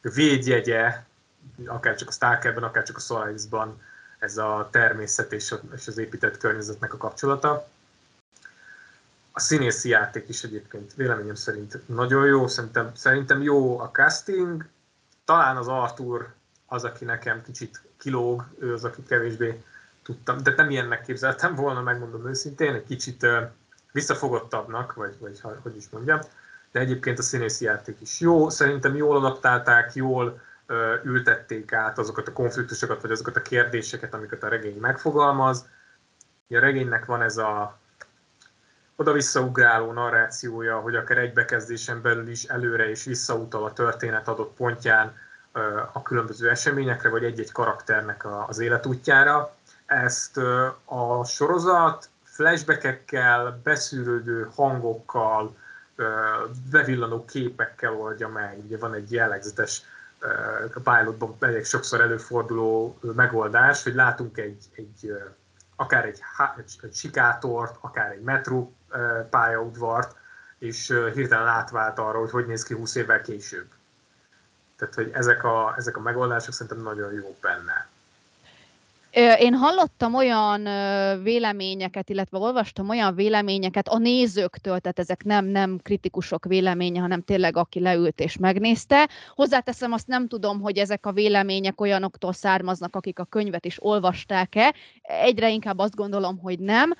[0.00, 1.02] védjegye,
[1.66, 3.80] akár csak a Stalkerben, akár csak a Solarisban,
[4.18, 7.68] ez a természet és, és az épített környezetnek a kapcsolata.
[9.32, 14.66] A színészi játék is egyébként véleményem szerint nagyon jó, szerintem, szerintem jó a casting,
[15.24, 16.32] talán az Arthur
[16.66, 19.62] az, aki nekem kicsit kilóg, ő az, aki kevésbé
[20.02, 23.26] tudtam, de nem ilyennek képzeltem volna, megmondom őszintén, egy kicsit
[23.92, 26.20] visszafogottabbnak, vagy, vagy hogy is mondjam,
[26.72, 32.28] de egyébként a színészi játék is jó, szerintem jól adaptálták, jól uh, ültették át azokat
[32.28, 35.66] a konfliktusokat, vagy azokat a kérdéseket, amiket a regény megfogalmaz.
[36.48, 37.78] A regénynek van ez a
[38.96, 45.14] oda-visszaugráló narrációja, hogy akár egy bekezdésen belül is előre és visszautal a történet adott pontján
[45.92, 49.54] a különböző eseményekre, vagy egy-egy karakternek az életútjára.
[50.00, 50.36] Ezt
[50.84, 55.56] a sorozat flashbackekkel, beszűrődő hangokkal,
[56.70, 58.58] bevillanó képekkel oldja meg.
[58.64, 59.82] Ugye van egy jellegzetes
[60.74, 65.12] a pilotban elég sokszor előforduló megoldás, hogy látunk egy, egy
[65.76, 66.22] akár egy,
[66.82, 68.74] egy, sikátort, akár egy metró
[69.30, 70.16] pályaudvart,
[70.58, 73.66] és hirtelen átvált arra, hogy hogy néz ki 20 évvel később.
[74.76, 77.91] Tehát, hogy ezek a, ezek a megoldások szerintem nagyon jók benne.
[79.38, 80.62] Én hallottam olyan
[81.22, 87.56] véleményeket, illetve olvastam olyan véleményeket a nézőktől, tehát ezek nem, nem kritikusok véleménye, hanem tényleg
[87.56, 89.08] aki leült és megnézte.
[89.34, 94.74] Hozzáteszem, azt nem tudom, hogy ezek a vélemények olyanoktól származnak, akik a könyvet is olvasták-e.
[95.02, 96.92] Egyre inkább azt gondolom, hogy nem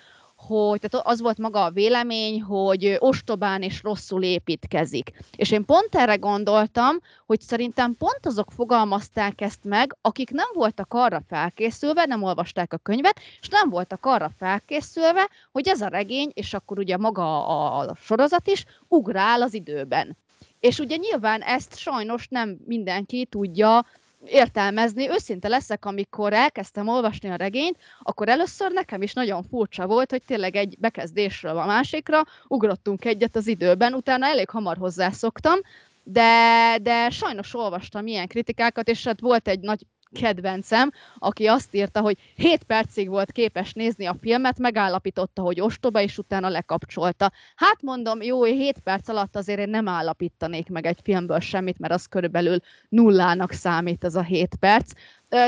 [0.47, 5.11] hogy tehát az volt maga a vélemény, hogy ostobán és rosszul építkezik.
[5.37, 10.95] És én pont erre gondoltam, hogy szerintem pont azok fogalmazták ezt meg, akik nem voltak
[10.95, 16.31] arra felkészülve, nem olvasták a könyvet, és nem voltak arra felkészülve, hogy ez a regény,
[16.35, 20.17] és akkor ugye maga a, a sorozat is ugrál az időben.
[20.61, 23.85] És ugye nyilván ezt sajnos nem mindenki tudja
[24.27, 25.09] értelmezni.
[25.09, 30.23] Őszinte leszek, amikor elkezdtem olvasni a regényt, akkor először nekem is nagyon furcsa volt, hogy
[30.23, 35.59] tényleg egy bekezdésről a másikra ugrottunk egyet az időben, utána elég hamar hozzászoktam,
[36.03, 42.01] de, de sajnos olvastam ilyen kritikákat, és hát volt egy nagy kedvencem, aki azt írta,
[42.01, 47.33] hogy 7 percig volt képes nézni a filmet, megállapította, hogy ostoba, és utána lekapcsolta.
[47.57, 51.93] Hát mondom, jó, 7 perc alatt azért én nem állapítanék meg egy filmből semmit, mert
[51.93, 54.93] az körülbelül nullának számít ez a 7 perc.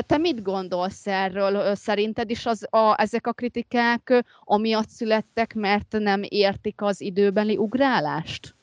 [0.07, 1.75] Te mit gondolsz erről?
[1.75, 8.55] Szerinted is az, a, ezek a kritikák amiatt születtek, mert nem értik az időbeli ugrálást?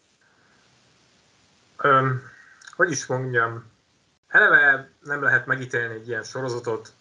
[1.83, 2.21] Um,
[2.75, 3.70] hogy is mondjam,
[4.31, 6.93] eleve nem lehet megítélni egy ilyen sorozatot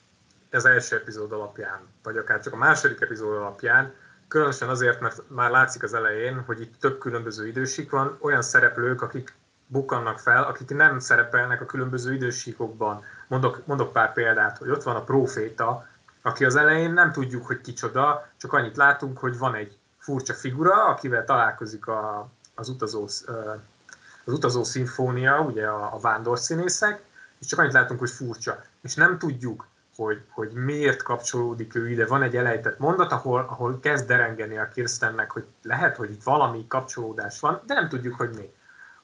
[0.50, 3.92] az első epizód alapján, vagy akár csak a második epizód alapján,
[4.28, 9.02] különösen azért, mert már látszik az elején, hogy itt több különböző idősík van, olyan szereplők,
[9.02, 9.34] akik
[9.66, 13.04] bukannak fel, akik nem szerepelnek a különböző idősíkokban.
[13.28, 15.86] Mondok, mondok pár példát, hogy ott van a proféta,
[16.22, 20.84] aki az elején nem tudjuk, hogy kicsoda, csak annyit látunk, hogy van egy furcsa figura,
[20.84, 23.04] akivel találkozik a, az utazó,
[24.24, 27.02] az utazó szimfónia, ugye a, a vándorszínészek,
[27.40, 28.62] és csak annyit látunk, hogy furcsa.
[28.82, 32.06] És nem tudjuk, hogy, hogy miért kapcsolódik ő ide.
[32.06, 36.66] Van egy elejtett mondat, ahol, ahol kezd derengeni a Kirstennek, hogy lehet, hogy itt valami
[36.68, 38.52] kapcsolódás van, de nem tudjuk, hogy mi.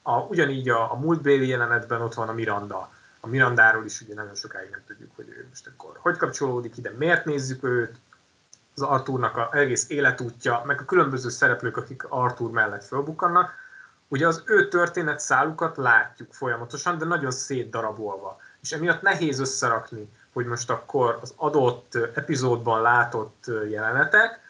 [0.02, 2.90] A, ugyanígy a, a múltbéli jelenetben ott van a Miranda.
[3.20, 6.92] A Mirandáról is ugye nagyon sokáig nem tudjuk, hogy ő most akkor hogy kapcsolódik ide,
[6.98, 7.98] miért nézzük őt,
[8.74, 13.54] az Arthurnak a egész életútja, meg a különböző szereplők, akik Arthur mellett fölbukkannak,
[14.08, 18.36] Ugye az ő történet szálukat látjuk folyamatosan, de nagyon szétdarabolva.
[18.60, 24.40] És emiatt nehéz összerakni, hogy most akkor az adott epizódban látott jelenetek,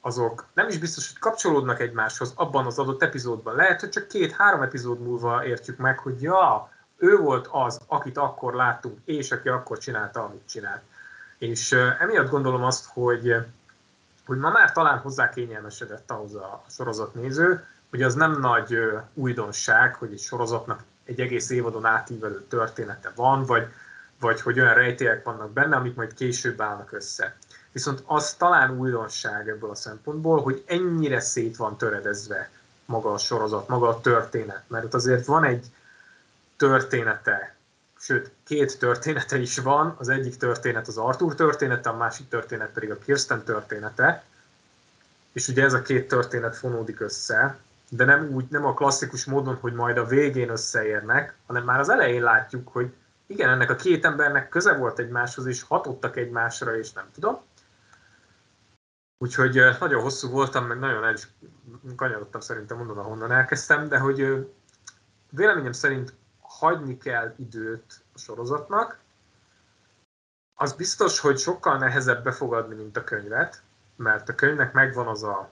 [0.00, 3.54] azok nem is biztos, hogy kapcsolódnak egymáshoz abban az adott epizódban.
[3.54, 8.54] Lehet, hogy csak két-három epizód múlva értjük meg, hogy ja, ő volt az, akit akkor
[8.54, 10.82] láttunk, és aki akkor csinálta, amit csinált.
[11.38, 13.34] És emiatt gondolom azt, hogy,
[14.26, 18.78] hogy ma már talán hozzá kényelmesedett ahhoz a sorozatnéző, hogy az nem nagy
[19.14, 23.66] újdonság, hogy egy sorozatnak egy egész évadon átívelő története van, vagy,
[24.20, 27.36] vagy hogy olyan rejtélyek vannak benne, amik majd később állnak össze.
[27.72, 32.50] Viszont az talán újdonság ebből a szempontból, hogy ennyire szét van töredezve
[32.84, 34.62] maga a sorozat, maga a történet.
[34.66, 35.66] Mert azért van egy
[36.56, 37.54] története
[38.00, 39.94] sőt, két története is van.
[39.98, 44.24] Az egyik történet az Arthur története, a másik történet pedig a Kirsten története.
[45.32, 47.58] És ugye ez a két történet fonódik össze,
[47.92, 51.88] de nem úgy, nem a klasszikus módon, hogy majd a végén összeérnek, hanem már az
[51.88, 52.94] elején látjuk, hogy
[53.26, 57.40] igen, ennek a két embernek köze volt egymáshoz, és hatottak egymásra, és nem tudom.
[59.18, 61.28] Úgyhogy nagyon hosszú voltam, meg nagyon el is
[61.96, 64.50] kanyarodtam szerintem mondom, ahonnan elkezdtem, de hogy
[65.30, 68.98] véleményem szerint hagyni kell időt a sorozatnak.
[70.54, 73.62] Az biztos, hogy sokkal nehezebb befogadni, mint a könyvet,
[73.96, 75.50] mert a könyvnek megvan az a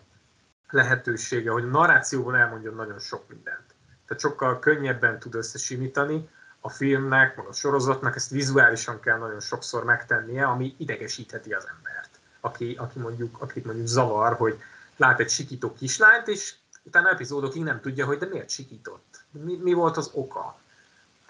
[0.71, 3.75] lehetősége, hogy a narrációban elmondjon nagyon sok mindent.
[4.07, 6.29] Tehát sokkal könnyebben tud összesimítani,
[6.61, 12.11] a filmnek, meg a sorozatnak ezt vizuálisan kell nagyon sokszor megtennie, ami idegesítheti az embert,
[12.41, 14.61] aki, aki mondjuk, akit mondjuk zavar, hogy
[14.97, 19.73] lát egy sikító kislányt, és utána epizódokig nem tudja, hogy de miért sikított, mi, mi
[19.73, 20.59] volt az oka.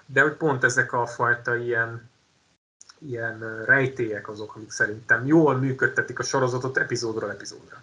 [0.07, 2.11] De hogy pont ezek a fajta ilyen,
[2.98, 7.83] ilyen rejtélyek azok, amik szerintem jól működtetik a sorozatot epizódra epizódra.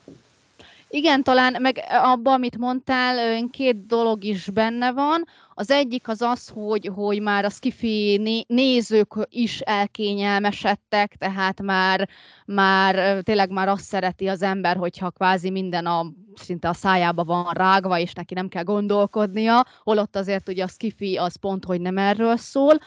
[0.89, 5.23] Igen, talán meg abban, amit mondtál, két dolog is benne van.
[5.53, 12.09] Az egyik az az, hogy, hogy már a skifi nézők is elkényelmesedtek, tehát már,
[12.45, 17.53] már tényleg már azt szereti az ember, hogyha kvázi minden a, szinte a szájába van
[17.53, 21.97] rágva, és neki nem kell gondolkodnia, holott azért ugye a skifi az pont, hogy nem
[21.97, 22.77] erről szól.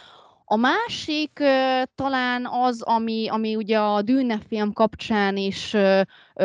[0.50, 1.42] A másik
[1.94, 4.38] talán az, ami, ami ugye a Dűne
[4.72, 5.76] kapcsán is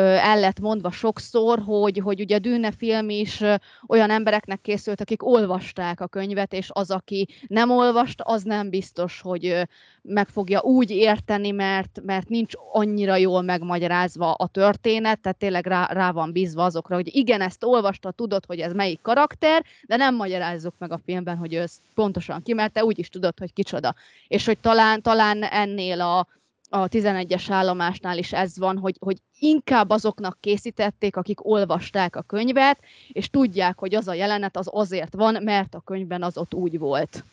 [0.00, 3.42] el lett mondva sokszor, hogy, hogy ugye a Dűne film is
[3.86, 9.20] olyan embereknek készült, akik olvasták a könyvet, és az, aki nem olvast, az nem biztos,
[9.20, 9.66] hogy
[10.02, 15.86] meg fogja úgy érteni, mert, mert nincs annyira jól megmagyarázva a történet, tehát tényleg rá,
[15.92, 20.14] rá van bízva azokra, hogy igen, ezt olvasta, tudod, hogy ez melyik karakter, de nem
[20.14, 23.94] magyarázzuk meg a filmben, hogy ez pontosan ki, mert te úgy is tudod, hogy kicsoda.
[24.28, 26.26] És hogy talán, talán ennél a,
[26.70, 32.78] a 11-es állomásnál is ez van, hogy, hogy inkább azoknak készítették, akik olvasták a könyvet,
[33.12, 36.78] és tudják, hogy az a jelenet az azért van, mert a könyvben az ott úgy
[36.78, 37.24] volt.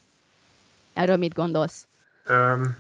[0.94, 1.88] Erről mit gondolsz?
[2.30, 2.78] Um,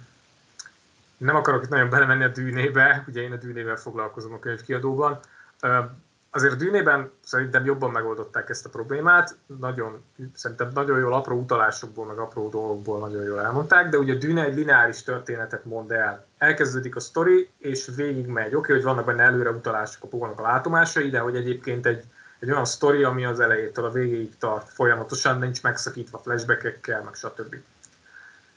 [1.17, 5.19] nem akarok nagyon belemenni a dűnébe, ugye én a dűnével foglalkozom a könyvkiadóban.
[5.61, 6.01] Um,
[6.33, 12.17] azért dűnében szerintem jobban megoldották ezt a problémát, nagyon, szerintem nagyon jól apró utalásokból, meg
[12.17, 16.25] apró dolgokból nagyon jól elmondták, de ugye dűne egy lineáris történetet mond el.
[16.37, 18.55] Elkezdődik a sztori, és végig megy.
[18.55, 22.03] Oké, hogy vannak benne előre utalások, a pogónak a látomásai, de hogy egyébként egy,
[22.39, 27.55] egy olyan sztori, ami az elejétől a végéig tart folyamatosan, nincs megszakítva flashbackekkel, meg stb.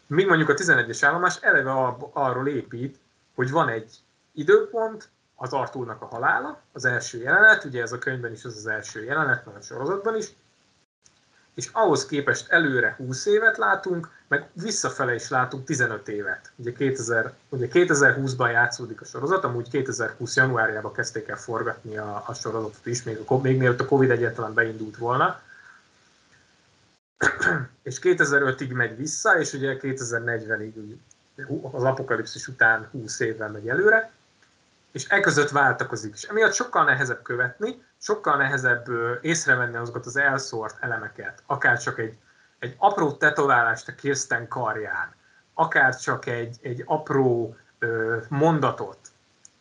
[0.07, 1.73] Míg mondjuk a 11-es állomás eleve
[2.13, 2.99] arról épít,
[3.35, 3.97] hogy van egy
[4.33, 8.67] időpont, az Artúrnak a halála, az első jelenet, ugye ez a könyvben is az az
[8.67, 10.27] első jelenet, meg a sorozatban is,
[11.55, 16.53] és ahhoz képest előre 20 évet látunk, meg visszafele is látunk 15 évet.
[16.57, 22.35] Ugye, 2000, ugye 2020-ban játszódik a sorozat, amúgy 2020 januárjában kezdték el forgatni a, a
[22.35, 25.41] sorozatot is, még, a, még mielőtt a Covid egyáltalán beindult volna.
[27.83, 30.95] és 2005-ig megy vissza, és ugye 2040-ig
[31.73, 34.13] az apokalipszis után 20 évvel megy előre,
[34.95, 36.15] és e között váltakozik.
[36.15, 38.87] És emiatt sokkal nehezebb követni, sokkal nehezebb
[39.21, 42.19] észrevenni azokat az elszórt elemeket, akár csak egy,
[42.59, 45.15] egy apró tetoválást a Kirsten karján,
[45.55, 48.99] akár csak egy, egy apró ö, mondatot,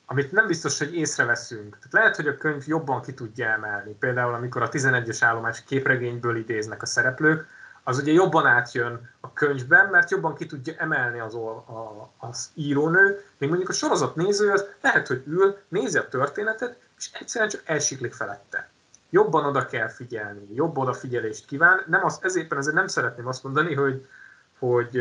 [0.06, 1.78] amit nem biztos, hogy észreveszünk.
[1.78, 3.96] Tehát lehet, hogy a könyv jobban ki tudja emelni.
[4.00, 7.48] Például, amikor a 11-es állomás képregényből idéznek a szereplők,
[7.84, 13.26] az ugye jobban átjön a könyvben, mert jobban ki tudja emelni az, a, az írónő,
[13.38, 17.62] még mondjuk a sorozat néző az lehet, hogy ül, nézi a történetet, és egyszerűen csak
[17.65, 18.69] elsiklik felette.
[19.10, 21.84] Jobban oda kell figyelni, jobb odafigyelést kíván.
[21.88, 24.08] Nem az, ezért, ezért nem szeretném azt mondani, hogy,
[24.60, 25.00] hogy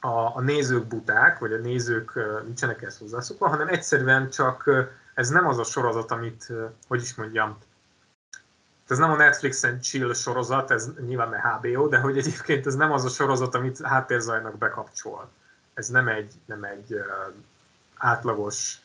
[0.00, 2.12] a, a nézők buták, vagy a nézők
[2.44, 4.70] nincsenek ezt hozzászokva, hanem egyszerűen csak
[5.14, 6.52] ez nem az a sorozat, amit,
[6.88, 7.58] hogy is mondjam,
[8.90, 12.92] ez nem a Netflixen chill sorozat, ez nyilván mert HBO, de hogy egyébként ez nem
[12.92, 15.28] az a sorozat, amit háttérzajnak bekapcsol.
[15.74, 17.04] Ez nem egy, nem egy uh,
[17.96, 18.80] átlagos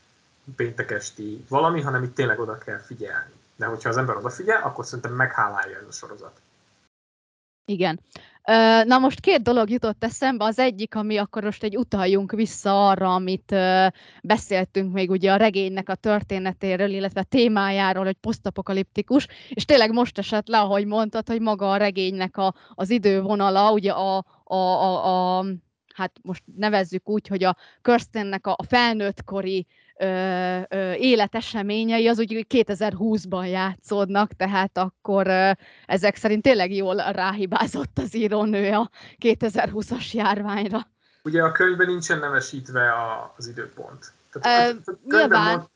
[0.55, 3.33] péntekesti valami, hanem itt tényleg oda kell figyelni.
[3.55, 6.39] De hogyha az ember odafigyel, akkor szerintem meghálálja ez a sorozat.
[7.65, 7.99] Igen.
[8.85, 10.45] Na most két dolog jutott eszembe.
[10.45, 13.55] Az egyik, ami akkor most egy utaljunk vissza arra, amit
[14.23, 20.17] beszéltünk még ugye a regénynek a történetéről, illetve a témájáról, hogy posztapokaliptikus, és tényleg most
[20.17, 25.37] esett le, ahogy mondtad, hogy maga a regénynek a, az idővonala, ugye a, a, a,
[25.37, 25.45] a
[25.95, 29.67] hát most nevezzük úgy, hogy a Kirstennek a, felnőttkori
[29.97, 35.51] ö, ö, életeseményei az úgy 2020-ban játszódnak, tehát akkor ö,
[35.85, 38.89] ezek szerint tényleg jól ráhibázott az írónő a
[39.21, 40.87] 2020-as járványra.
[41.23, 44.13] Ugye a könyvben nincsen nevesítve a, az időpont.
[44.31, 45.57] Tehát Ö, nyilván.
[45.57, 45.69] mond,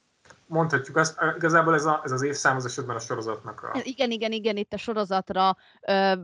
[0.49, 3.79] mondhatjuk azt, igazából ez, a, ez az évszám az esetben a sorozatnak a...
[3.83, 5.55] Igen, igen, igen, itt a sorozatra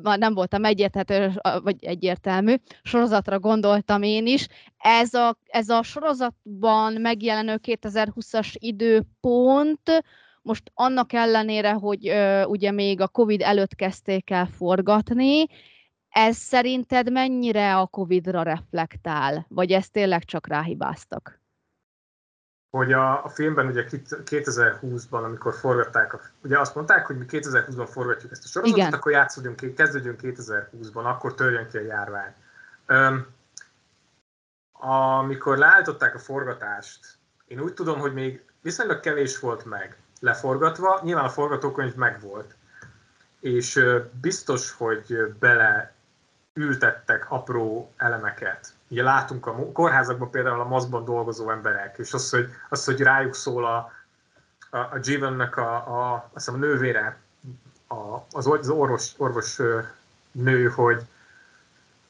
[0.02, 4.48] már nem voltam egyértelmű, vagy egyértelmű, sorozatra gondoltam én is.
[4.78, 10.04] Ez a, ez a sorozatban megjelenő 2020-as időpont,
[10.42, 12.14] most annak ellenére, hogy
[12.46, 15.46] ugye még a Covid előtt kezdték el forgatni,
[16.10, 21.45] ez szerinted mennyire a Covid-ra reflektál, vagy ezt tényleg csak ráhibáztak?
[22.76, 23.86] Hogy a, a filmben ugye
[24.26, 28.94] 2020-ban, amikor forgatták, ugye azt mondták, hogy mi 2020-ban forgatjuk ezt a sorozatot, Igen.
[28.94, 32.34] akkor játszódjunk, kezdődjünk 2020-ban, akkor törjön ki a járvány.
[32.86, 33.28] Öm,
[34.72, 37.00] amikor leállították a forgatást,
[37.48, 42.56] én úgy tudom, hogy még viszonylag kevés volt meg leforgatva, nyilván a forgatókönyv megvolt,
[43.40, 43.84] és
[44.22, 45.94] biztos, hogy bele
[46.54, 52.50] ültettek apró elemeket ugye látunk a kórházakban például a maszkban dolgozó emberek, és az, hogy,
[52.70, 53.92] az, hogy rájuk szól a,
[54.70, 57.18] a, a Jivennek a, a, a nővére,
[57.88, 57.96] a,
[58.32, 59.62] az, az orvos, orvos
[60.32, 61.02] nő, hogy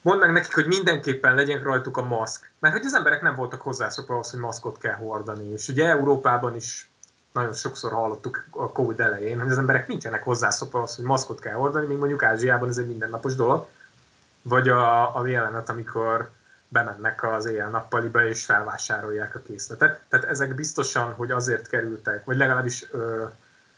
[0.01, 4.13] mondanak nekik, hogy mindenképpen legyen rajtuk a maszk, mert hogy az emberek nem voltak hozzászokva
[4.13, 6.89] ahhoz, hogy maszkot kell hordani, és ugye Európában is
[7.31, 11.53] nagyon sokszor hallottuk a Covid elején, hogy az emberek nincsenek hozzászokva ahhoz, hogy maszkot kell
[11.53, 13.67] hordani, még mondjuk Ázsiában ez egy mindennapos dolog.
[14.41, 16.29] Vagy a, a jelenet, amikor
[16.67, 20.01] bemennek az éjjel-nappaliba és felvásárolják a készletet.
[20.09, 23.25] Tehát ezek biztosan, hogy azért kerültek, vagy legalábbis ö,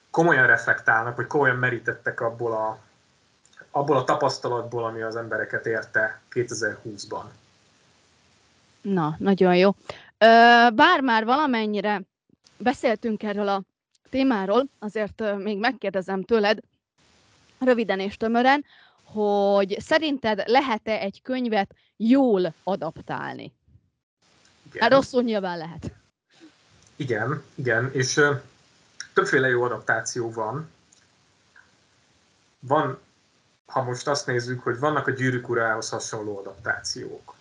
[0.09, 2.79] komolyan reflektálnak, vagy komolyan merítettek abból a,
[3.71, 7.23] abból a tapasztalatból, ami az embereket érte 2020-ban.
[8.81, 9.75] Na, nagyon jó.
[10.75, 12.01] Bár már valamennyire
[12.57, 13.61] beszéltünk erről a
[14.09, 16.59] témáról, azért még megkérdezem tőled,
[17.59, 18.65] röviden és tömören,
[19.13, 23.53] hogy szerinted lehet-e egy könyvet jól adaptálni?
[24.69, 24.81] Igen.
[24.81, 25.91] Hát rosszul nyilván lehet.
[26.95, 28.35] Igen, igen, és ö,
[29.13, 30.69] többféle jó adaptáció van.
[32.59, 32.99] Van,
[33.65, 37.33] ha most azt nézzük, hogy vannak a gyűrűk urához hasonló adaptációk,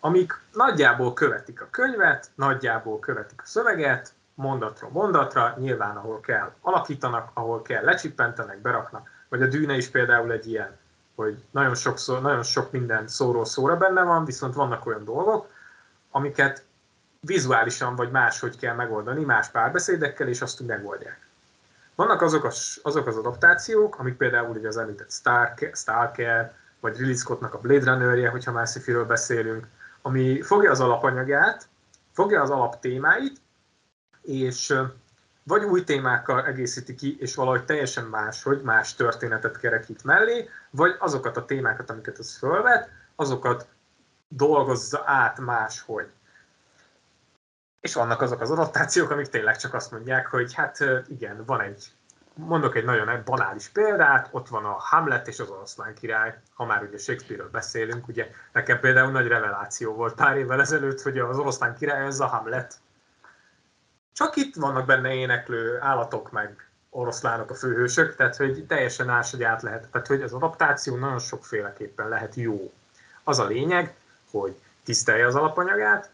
[0.00, 7.30] amik nagyjából követik a könyvet, nagyjából követik a szöveget, mondatról mondatra, nyilván ahol kell alakítanak,
[7.34, 10.76] ahol kell lecsippentenek, beraknak, vagy a dűne is például egy ilyen
[11.18, 15.50] hogy nagyon, sokszor, nagyon sok minden szóról szóra benne van, viszont vannak olyan dolgok,
[16.10, 16.64] amiket
[17.20, 21.26] vizuálisan vagy máshogy kell megoldani, más párbeszédekkel, és azt úgy megoldják.
[21.94, 27.16] Vannak azok az, azok az adaptációk, amik például ugye az említett Stalker, Stalker vagy Ridley
[27.16, 29.66] Scottnak a Blade Runner-je, hogyha már sci beszélünk,
[30.02, 31.68] ami fogja az alapanyagát,
[32.12, 33.40] fogja az alaptémáit,
[34.22, 34.74] és
[35.48, 40.96] vagy új témákkal egészíti ki, és valahogy teljesen más, hogy más történetet kerekít mellé, vagy
[40.98, 43.68] azokat a témákat, amiket az fölvet, azokat
[44.28, 46.08] dolgozza át máshogy.
[47.80, 51.92] És vannak azok az adaptációk, amik tényleg csak azt mondják, hogy hát igen, van egy,
[52.34, 56.82] mondok egy nagyon banális példát, ott van a Hamlet és az oroszlán király, ha már
[56.82, 61.74] ugye Shakespeare-ről beszélünk, ugye nekem például nagy reveláció volt pár évvel ezelőtt, hogy az oroszlán
[61.74, 62.80] király ez a Hamlet,
[64.18, 69.42] csak itt vannak benne éneklő állatok, meg oroszlánok a főhősök, tehát hogy teljesen más, hogy
[69.42, 69.88] át lehet.
[69.90, 72.72] Tehát hogy az adaptáció nagyon sokféleképpen lehet jó.
[73.24, 73.94] Az a lényeg,
[74.30, 76.10] hogy tisztelje az alapanyagát,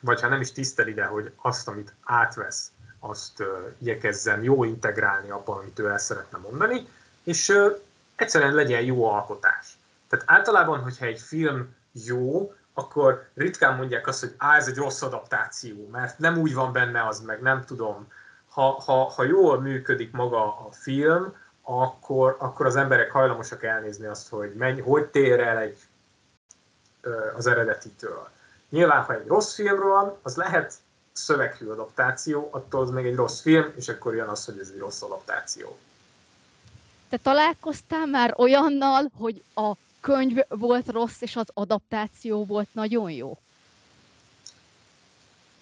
[0.00, 3.46] vagy ha nem is tiszteli, de hogy azt, amit átvesz, azt uh,
[3.78, 6.88] igyekezzen jó integrálni abban, amit ő el szeretne mondani,
[7.22, 7.78] és uh,
[8.16, 9.78] egyszerűen legyen jó alkotás.
[10.08, 15.02] Tehát általában, hogyha egy film jó, akkor ritkán mondják azt, hogy á, ez egy rossz
[15.02, 18.06] adaptáció, mert nem úgy van benne az, meg nem tudom.
[18.48, 24.28] Ha, ha, ha jól működik maga a film, akkor, akkor az emberek hajlamosak elnézni azt,
[24.28, 25.78] hogy menj, hogy tér el egy,
[27.36, 28.28] az eredetitől.
[28.68, 30.74] Nyilván, ha egy rossz filmről van, az lehet
[31.12, 34.78] szöveghű adaptáció, attól az még egy rossz film, és akkor jön az, hogy ez egy
[34.78, 35.78] rossz adaptáció.
[37.08, 39.72] Te találkoztál már olyannal, hogy a
[40.08, 43.38] könyv volt rossz, és az adaptáció volt nagyon jó?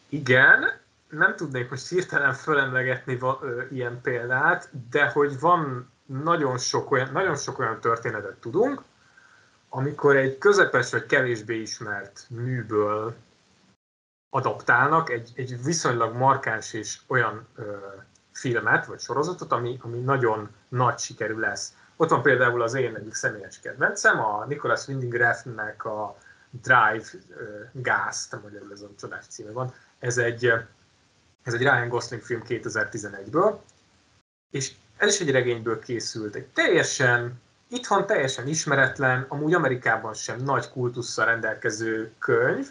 [0.08, 0.64] Igen,
[1.08, 3.18] nem tudnék most hirtelen fölemlegetni
[3.70, 8.82] ilyen példát, de hogy van nagyon sok olyan, nagyon sok olyan történetet tudunk,
[9.68, 13.14] amikor egy közepes vagy kevésbé ismert műből
[14.30, 17.76] adaptálnak egy, egy viszonylag markáns és olyan ö,
[18.32, 21.72] filmet vagy sorozatot, ami, ami nagyon nagy sikerű lesz.
[21.96, 26.18] Ott van például az én egyik személyes kedvencem, a Nicholas Winding Refnnek a
[26.50, 27.04] Drive
[27.72, 29.74] Gáz, nem hogy ez a csodás címe van.
[29.98, 30.44] Ez egy,
[31.42, 33.58] ez egy Ryan Gosling film 2011-ből,
[34.50, 36.34] és ez is egy regényből készült.
[36.34, 42.68] Egy teljesen, itthon teljesen ismeretlen, amúgy Amerikában sem nagy kultusszal rendelkező könyv,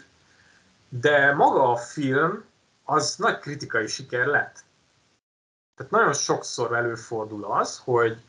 [0.88, 2.44] de maga a film
[2.84, 4.64] az nagy kritikai siker lett.
[5.76, 8.22] Tehát nagyon sokszor előfordul az, hogy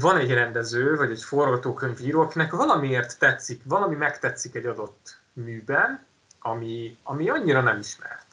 [0.00, 6.04] van egy rendező, vagy egy forgatókönyvíró, akinek valamiért tetszik, valami megtetszik egy adott műben,
[6.40, 8.26] ami, ami annyira nem ismert.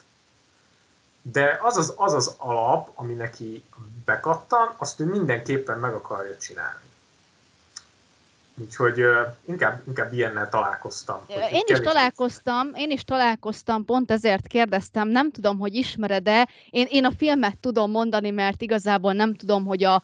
[1.22, 3.64] De az az, az az alap, ami neki
[4.04, 6.90] bekattan, azt ő mindenképpen meg akarja csinálni.
[8.54, 11.20] Úgyhogy uh, inkább, inkább ilyennel találkoztam.
[11.52, 16.48] Én is találkoztam, én is találkoztam, pont ezért kérdeztem, nem tudom, hogy ismered-e.
[16.70, 20.02] Én, én a filmet tudom mondani, mert igazából nem tudom, hogy a,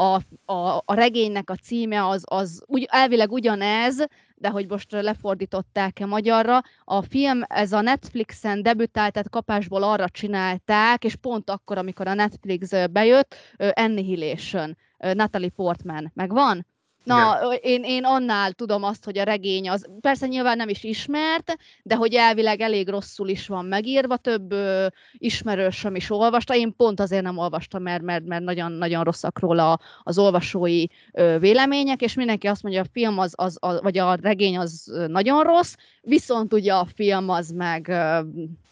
[0.00, 0.20] a,
[0.52, 6.60] a, a regénynek a címe az, az úgy, elvileg ugyanez, de hogy most lefordították-e magyarra.
[6.84, 12.14] A film, ez a Netflixen debütált, tehát kapásból arra csinálták, és pont akkor, amikor a
[12.14, 16.10] Netflix bejött, Annihilation, Natalie Portman.
[16.14, 16.66] Megvan?
[17.10, 21.56] Na, én, én annál tudom azt, hogy a regény az persze nyilván nem is ismert,
[21.82, 26.56] de hogy elvileg elég rosszul is van megírva, több ö, ismerősöm is olvasta.
[26.56, 31.38] Én pont azért nem olvastam, mert, mert, mert nagyon, nagyon rosszak róla az olvasói ö,
[31.38, 35.42] vélemények, és mindenki azt mondja, a film az, az, az, vagy a regény az nagyon
[35.42, 38.20] rossz, viszont ugye a film az meg ö,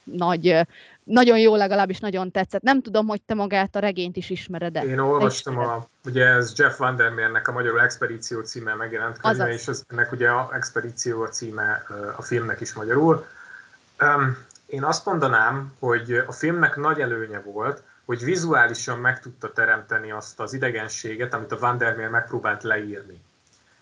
[0.04, 0.66] nagy
[1.08, 2.62] nagyon jó, legalábbis nagyon tetszett.
[2.62, 4.84] Nem tudom, hogy te magát a regényt is ismered -e.
[4.84, 9.84] Én olvastam, a, ugye ez Jeff Vandermeernek a Magyarul Expedíció címe megjelent könyve, és az,
[9.88, 11.82] ennek ugye a Expedíció a címe
[12.16, 13.26] a filmnek is magyarul.
[14.00, 20.10] Um, én azt mondanám, hogy a filmnek nagy előnye volt, hogy vizuálisan meg tudta teremteni
[20.10, 23.20] azt az idegenséget, amit a Vandermeer megpróbált leírni.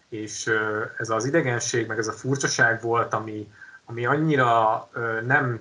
[0.09, 0.51] És
[0.99, 3.53] ez az idegenség, meg ez a furcsaság volt, ami,
[3.85, 4.89] ami annyira
[5.27, 5.61] nem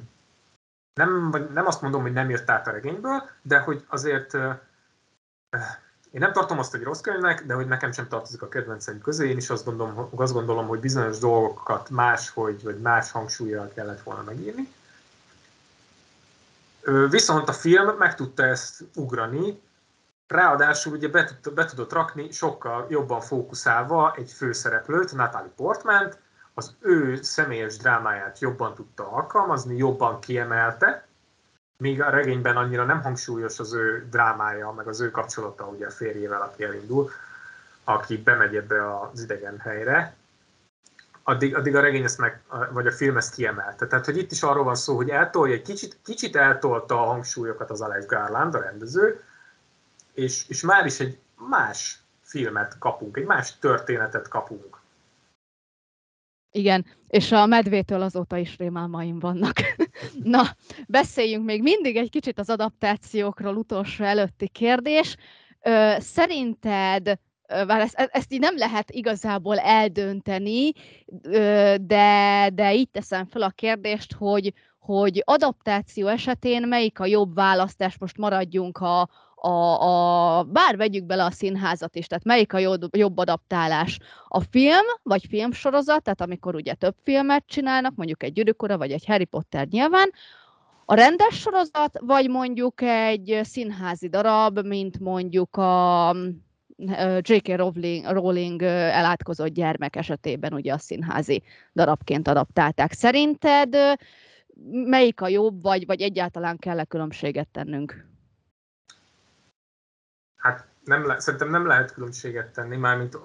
[0.96, 4.34] nem, nem azt mondom, hogy nem jött át a regényből, de hogy azért
[6.12, 9.30] én nem tartom azt egy rossz könyvnek, de hogy nekem sem tartozik a kedvenceim közé.
[9.30, 14.04] Én is azt gondolom, azt gondolom hogy bizonyos dolgokat más, hogy, vagy más hangsúlyjal kellett
[14.04, 14.74] volna megírni.
[17.10, 19.62] Viszont a film meg tudta ezt ugrani,
[20.28, 26.14] ráadásul ugye be, be tudott rakni sokkal jobban fókuszálva egy főszereplőt, Natalie Portman,
[26.58, 31.08] az ő személyes drámáját jobban tudta alkalmazni, jobban kiemelte,
[31.78, 35.92] míg a regényben annyira nem hangsúlyos az ő drámája, meg az ő kapcsolata ugye a
[35.92, 37.10] férjével, aki elindul,
[37.84, 40.16] aki bemegy ebbe az idegen helyre,
[41.24, 42.42] addig, addig a regény ezt meg,
[42.72, 43.88] vagy a film ezt kiemelte.
[43.88, 47.70] Tehát, hogy itt is arról van szó, hogy eltolja, egy kicsit, kicsit eltolta a hangsúlyokat
[47.70, 49.24] az Alex Garland, a rendező,
[50.14, 54.84] és, és már is egy más filmet kapunk, egy más történetet kapunk.
[56.56, 59.54] Igen, és a medvétől azóta is rémálmaim vannak.
[60.24, 60.44] Na,
[60.88, 65.16] beszéljünk még mindig egy kicsit az adaptációkról, utolsó előtti kérdés.
[65.98, 70.72] Szerinted bár ezt, ezt így nem lehet igazából eldönteni,
[71.82, 77.98] de, de így teszem fel a kérdést, hogy, hogy adaptáció esetén melyik a jobb választás,
[77.98, 82.96] most maradjunk a, a, a, bár vegyük bele a színházat is, tehát melyik a jobb,
[82.96, 84.00] jobb adaptálás?
[84.28, 89.06] A film, vagy filmsorozat, tehát amikor ugye több filmet csinálnak, mondjuk egy gyűrűkora, vagy egy
[89.06, 90.10] Harry Potter nyilván,
[90.86, 96.16] a rendes sorozat, vagy mondjuk egy színházi darab, mint mondjuk a
[97.20, 97.48] J.K.
[97.48, 102.92] Rowling, Rowling elátkozott gyermek esetében ugye a színházi darabként adaptálták.
[102.92, 103.76] Szerinted
[104.70, 108.15] melyik a jobb, vagy, vagy egyáltalán kell-e különbséget tennünk?
[110.86, 113.18] Nem le, szerintem nem lehet különbséget tenni, mármint,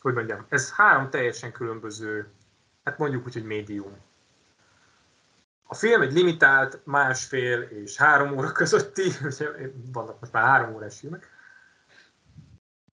[0.00, 2.26] hogy mondjam, ez három teljesen különböző,
[2.84, 3.96] hát mondjuk úgy, hogy médium.
[5.66, 9.10] A film egy limitált másfél és három óra közötti,
[9.92, 11.30] vannak most már három órás filmek,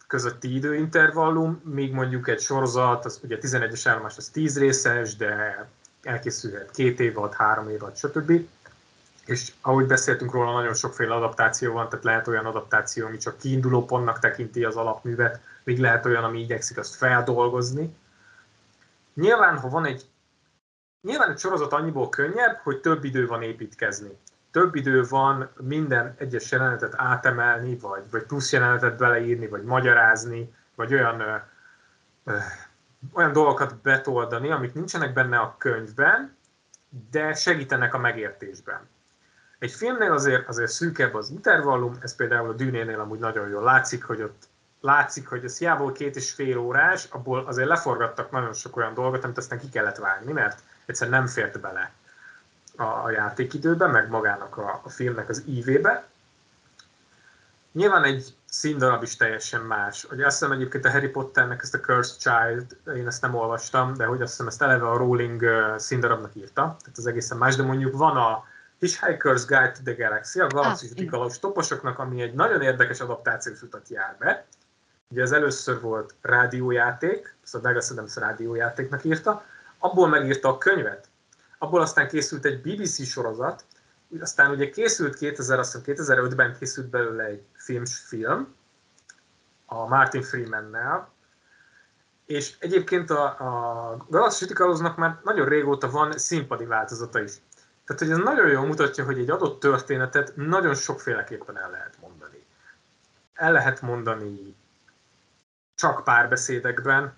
[0.07, 5.67] közötti időintervallum, míg mondjuk egy sorozat, az ugye 11-es állomás az 10 részes, de
[6.01, 8.47] elkészülhet két év alatt, három év alatt, stb
[9.25, 13.85] és ahogy beszéltünk róla, nagyon sokféle adaptáció van, tehát lehet olyan adaptáció, ami csak kiinduló
[13.85, 17.95] pontnak tekinti az alapművet, még lehet olyan, ami igyekszik azt feldolgozni.
[19.13, 20.05] Nyilván, ha van egy
[21.05, 24.17] Nyilván egy sorozat annyiból könnyebb, hogy több idő van építkezni.
[24.51, 30.93] Több idő van minden egyes jelenetet átemelni, vagy, vagy plusz jelenetet beleírni, vagy magyarázni, vagy
[30.93, 31.35] olyan, ö,
[32.23, 32.37] ö,
[33.13, 36.35] olyan dolgokat betoldani, amik nincsenek benne a könyvben,
[37.11, 38.87] de segítenek a megértésben.
[39.59, 44.03] Egy filmnél azért, azért szűkebb az intervallum, ez például a dűnénél amúgy nagyon jól látszik,
[44.03, 44.47] hogy ott
[44.81, 49.23] látszik, hogy ez hiából két és fél órás, abból azért leforgattak nagyon sok olyan dolgot,
[49.23, 51.91] amit aztán ki kellett vágni, mert egyszerűen nem fért bele
[52.75, 56.07] a, a játékidőbe, meg magának a, a filmnek az ívébe.
[57.71, 60.07] Nyilván egy színdarab is teljesen más.
[60.11, 63.93] Ugye azt hiszem egyébként a Harry Potternek ezt a Cursed Child, én ezt nem olvastam,
[63.93, 65.43] de hogy azt hiszem ezt eleve a Rowling
[65.77, 68.43] színdarabnak írta, tehát az egészen más, de mondjuk van a
[68.79, 73.89] Hitchhiker's Guide to the Galaxy, a galaxis ah, toposoknak, ami egy nagyon érdekes adaptációs utat
[73.89, 74.45] jár be.
[75.09, 79.45] Ugye az először volt rádiójáték, a Douglas Adams rádiójátéknak írta,
[79.79, 81.07] abból megírta a könyvet,
[81.57, 83.65] abból aztán készült egy BBC sorozat,
[84.19, 88.55] aztán ugye készült 2000, azt hiszem 2005-ben készült belőle egy films film,
[89.65, 91.13] a Martin Freeman-nel,
[92.25, 97.31] és egyébként a, a Galaxis Kalóznak már nagyon régóta van színpadi változata is.
[97.85, 102.45] Tehát, hogy ez nagyon jól mutatja, hogy egy adott történetet nagyon sokféleképpen el lehet mondani.
[103.33, 104.55] El lehet mondani
[105.75, 107.13] csak párbeszédekben,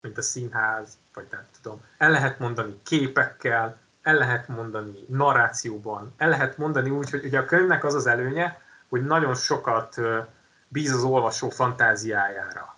[0.00, 1.84] mint a színház, vagy nem tudom.
[1.98, 7.44] El lehet mondani képekkel, el lehet mondani narrációban, el lehet mondani úgy, hogy ugye a
[7.44, 9.96] könyvnek az az előnye, hogy nagyon sokat
[10.68, 12.76] bíz az olvasó fantáziájára.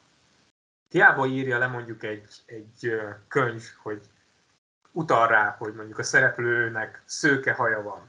[0.88, 4.00] Hiába írja le mondjuk egy, egy könyv, hogy
[4.92, 8.00] utal rá, hogy mondjuk a szereplőnek szőke haja van.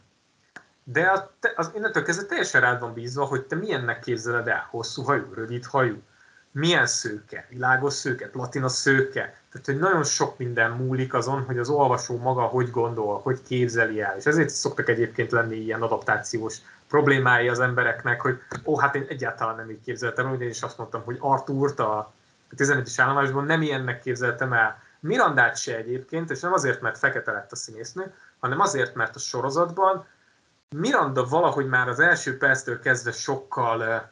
[0.83, 5.03] De a, az innentől kezdve teljesen rád van bízva, hogy te milyennek képzeled el, hosszú
[5.03, 6.01] hajú, rövid hajú,
[6.51, 9.21] milyen szőke, világos szőke, platina szőke.
[9.21, 14.01] Tehát, hogy nagyon sok minden múlik azon, hogy az olvasó maga hogy gondol, hogy képzeli
[14.01, 14.17] el.
[14.17, 16.57] És ezért szoktak egyébként lenni ilyen adaptációs
[16.87, 20.77] problémái az embereknek, hogy ó, hát én egyáltalán nem így képzeltem, hogy én is azt
[20.77, 22.13] mondtam, hogy Artúrt a
[22.57, 24.81] 11-es állomásban nem ilyennek képzeltem el.
[25.03, 29.19] Mirandát se egyébként, és nem azért, mert fekete lett a színésznő, hanem azért, mert a
[29.19, 30.05] sorozatban
[30.75, 34.11] Miranda valahogy már az első perctől kezdve sokkal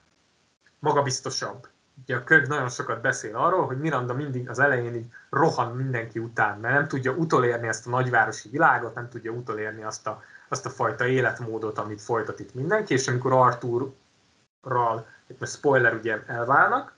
[0.80, 1.68] magabiztosabb
[2.04, 6.20] ugye a könyv nagyon sokat beszél arról, hogy Miranda mindig az elején így rohan mindenki
[6.20, 10.66] után, mert nem tudja utolérni ezt a nagyvárosi világot, nem tudja utolérni azt a, azt
[10.66, 16.94] a fajta életmódot, amit folytat itt mindenki, és amikor Arthurral, itt most spoiler ugye elválnak,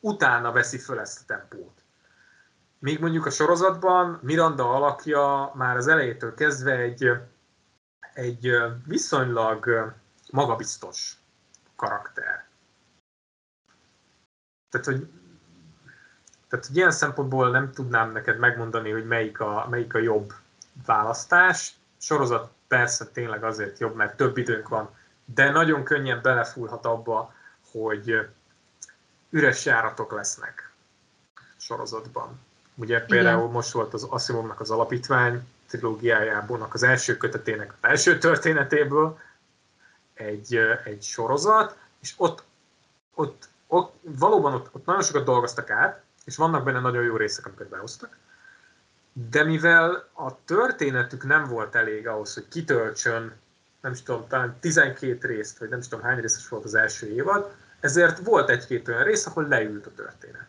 [0.00, 1.79] utána veszi föl ezt a tempót.
[2.82, 7.10] Míg mondjuk a sorozatban Miranda alakja már az elejétől kezdve egy,
[8.14, 8.50] egy
[8.86, 9.92] viszonylag
[10.30, 11.16] magabiztos
[11.76, 12.48] karakter
[14.70, 15.08] tehát, hogy,
[16.48, 20.32] tehát, hogy ilyen szempontból nem tudnám neked megmondani, hogy melyik a, melyik a jobb
[20.86, 21.74] választás.
[21.98, 24.90] Sorozat persze tényleg azért jobb, mert több időnk van,
[25.24, 27.34] de nagyon könnyen belefúlhat abba,
[27.70, 28.28] hogy
[29.30, 30.72] üres járatok lesznek
[31.56, 32.38] sorozatban.
[32.80, 33.52] Ugye például Igen.
[33.52, 39.18] most volt az Asimovnak az alapítvány trilógiájából, az első kötetének az első történetéből
[40.14, 42.42] egy, egy sorozat, és ott,
[43.14, 47.46] ott ott, valóban ott, ott nagyon sokat dolgoztak át, és vannak benne nagyon jó részek,
[47.46, 48.16] amiket behoztak,
[49.12, 53.32] de mivel a történetük nem volt elég ahhoz, hogy kitöltsön,
[53.80, 57.06] nem is tudom, talán 12 részt, vagy nem is tudom hány részes volt az első
[57.06, 60.48] évad, ezért volt egy-két olyan rész, ahol leült a történet.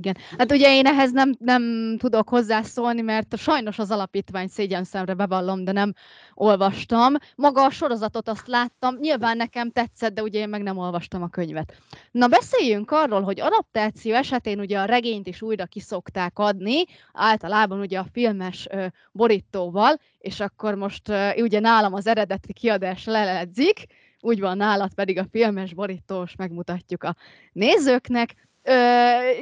[0.00, 0.16] Igen.
[0.38, 5.64] Hát ugye én ehhez nem, nem tudok hozzászólni, mert sajnos az alapítvány szégyen szemre bevallom,
[5.64, 5.92] de nem
[6.34, 7.14] olvastam.
[7.36, 11.28] Maga a sorozatot azt láttam, nyilván nekem tetszett, de ugye én meg nem olvastam a
[11.28, 11.74] könyvet.
[12.10, 17.98] Na beszéljünk arról, hogy adaptáció esetén ugye a regényt is újra kiszokták adni, általában ugye
[17.98, 23.86] a filmes ö, borítóval, és akkor most ö, ugye nálam az eredeti kiadás leledzik,
[24.20, 27.14] úgy van nálad pedig a filmes borítós, megmutatjuk a
[27.52, 28.48] nézőknek.
[28.70, 28.74] Ö,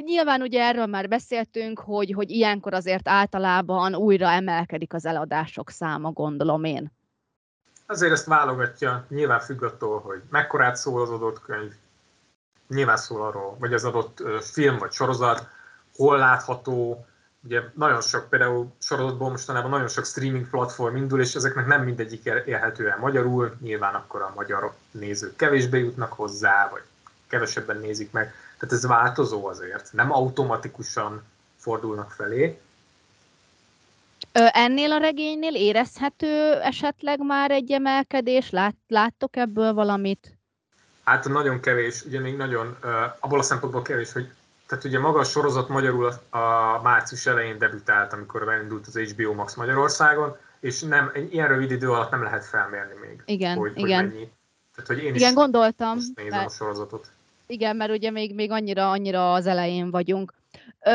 [0.03, 6.11] nyilván ugye erről már beszéltünk, hogy, hogy ilyenkor azért általában újra emelkedik az eladások száma,
[6.11, 6.91] gondolom én.
[7.85, 11.71] Azért ezt válogatja, nyilván függ attól, hogy mekkorát szól az adott könyv,
[12.67, 15.47] nyilván szól arról, vagy az adott film vagy sorozat,
[15.95, 17.05] hol látható,
[17.43, 22.25] ugye nagyon sok, például sorozatból mostanában nagyon sok streaming platform indul, és ezeknek nem mindegyik
[22.45, 26.81] élhető el magyarul, nyilván akkor a magyar nézők kevésbé jutnak hozzá, vagy
[27.27, 31.23] kevesebben nézik meg tehát ez változó azért, nem automatikusan
[31.57, 32.59] fordulnak felé.
[34.31, 38.49] Ö, ennél a regénynél érezhető esetleg már egy emelkedés?
[38.49, 40.37] Lát, láttok ebből valamit?
[41.03, 42.77] Hát nagyon kevés, ugye még nagyon,
[43.19, 44.31] abból a szempontból kevés, hogy
[44.67, 49.33] tehát ugye maga a sorozat magyarul a, a március elején debütált, amikor elindult az HBO
[49.33, 53.71] Max Magyarországon, és nem, egy ilyen rövid idő alatt nem lehet felmérni még, igen, hogy,
[53.75, 54.03] igen.
[54.03, 54.29] hogy mennyi.
[54.75, 55.97] Tehát, hogy én igen, is gondoltam.
[56.15, 56.49] nézem mert...
[56.49, 57.11] a sorozatot
[57.49, 60.33] igen, mert ugye még, még annyira, annyira az elején vagyunk.
[60.79, 60.91] Ö,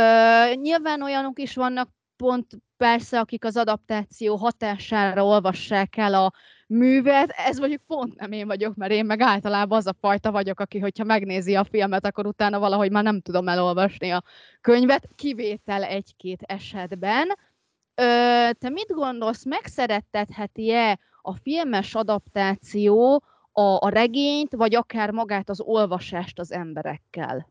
[0.54, 2.46] nyilván olyanok is vannak, pont
[2.76, 6.32] persze, akik az adaptáció hatására olvassák el a
[6.66, 10.60] művet, ez mondjuk pont nem én vagyok, mert én meg általában az a fajta vagyok,
[10.60, 14.22] aki, hogyha megnézi a filmet, akkor utána valahogy már nem tudom elolvasni a
[14.60, 17.28] könyvet, kivétel egy-két esetben.
[17.94, 18.04] Ö,
[18.58, 23.22] te mit gondolsz, megszerettetheti-e a filmes adaptáció
[23.56, 27.48] a, a regényt, vagy akár magát az olvasást az emberekkel?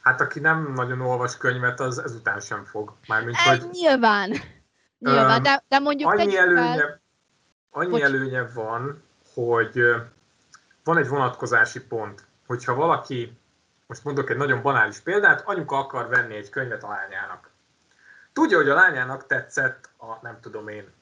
[0.00, 2.92] Hát aki nem nagyon olvas könyvet, az ezután sem fog.
[3.06, 3.68] Mármint, e, hogy...
[3.70, 4.30] Nyilván.
[4.98, 7.00] Nyilván, de, de mondjuk annyi előnye, fel...
[7.70, 8.02] annyi Bocs.
[8.02, 9.02] előnye van,
[9.34, 9.80] hogy
[10.84, 12.24] van egy vonatkozási pont.
[12.46, 13.38] Hogyha valaki,
[13.86, 17.50] most mondok egy nagyon banális példát, anyuka akar venni egy könyvet a lányának.
[18.32, 20.92] Tudja, hogy a lányának tetszett a, nem tudom én,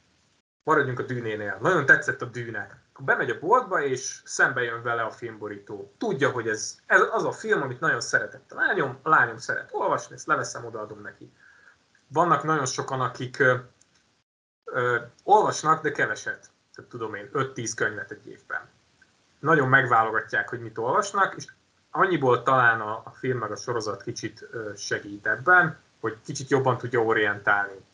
[0.64, 2.78] maradjunk a dűnénél, nagyon tetszett a dűne.
[2.98, 5.92] Bemegy a boltba, és szembe jön vele a filmborító.
[5.98, 9.68] Tudja, hogy ez, ez az a film, amit nagyon szeretett a lányom, a lányom szeret
[9.72, 11.32] olvasni, ezt leveszem, odaadom neki.
[12.06, 13.54] Vannak nagyon sokan, akik ö,
[14.64, 16.50] ö, olvasnak, de keveset.
[16.74, 18.68] Tehát tudom én, 5-10 könyvet egy évben.
[19.38, 21.46] Nagyon megválogatják, hogy mit olvasnak, és
[21.90, 26.78] annyiból talán a, a film meg a sorozat kicsit ö, segít ebben, hogy kicsit jobban
[26.78, 27.84] tudja orientálni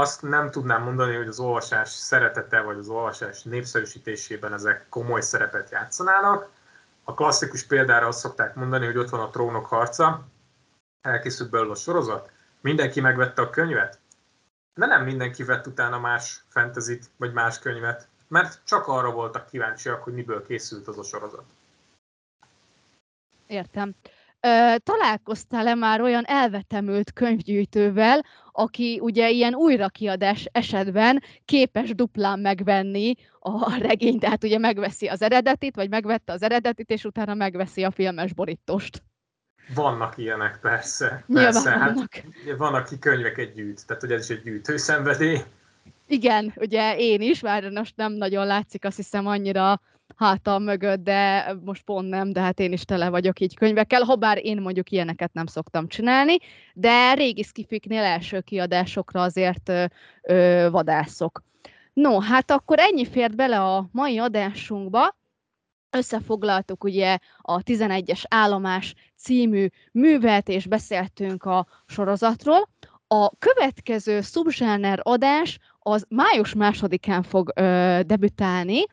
[0.00, 5.70] azt nem tudnám mondani, hogy az olvasás szeretete vagy az olvasás népszerűsítésében ezek komoly szerepet
[5.70, 6.48] játszanának.
[7.04, 10.26] A klasszikus példára azt szokták mondani, hogy ott van a trónok harca,
[11.00, 12.30] elkészült belőle a sorozat,
[12.60, 13.98] mindenki megvette a könyvet,
[14.74, 20.02] de nem mindenki vett utána más fentezit vagy más könyvet, mert csak arra voltak kíváncsiak,
[20.02, 21.44] hogy miből készült az a sorozat.
[23.46, 23.94] Értem.
[24.82, 34.20] Találkoztál-e már olyan elvetemült könyvgyűjtővel, aki ugye ilyen újrakiadás esetben képes duplán megvenni a regényt,
[34.20, 39.02] tehát ugye megveszi az eredetit, vagy megvette az eredetit, és utána megveszi a filmes borítóst?
[39.74, 41.24] Vannak ilyenek, persze.
[41.32, 41.70] persze.
[41.70, 42.24] Hát,
[42.56, 45.38] van, aki könyveket gyűjt, tehát ugye ez is egy gyűjtőszenvedély.
[46.06, 49.80] Igen, ugye én is, már most nem nagyon látszik, azt hiszem annyira
[50.20, 54.16] hátam mögött, de most pont nem, de hát én is tele vagyok így könyvekkel, ha
[54.16, 56.36] bár én mondjuk ilyeneket nem szoktam csinálni,
[56.74, 59.84] de régi skifiknél első kiadásokra azért ö,
[60.22, 61.42] ö, vadászok.
[61.92, 65.16] No, hát akkor ennyi fért bele a mai adásunkba,
[65.90, 72.68] összefoglaltuk ugye a 11-es állomás című művet, és beszéltünk a sorozatról.
[73.06, 78.84] A következő subzsáner adás az május másodikán fog ö, debütálni,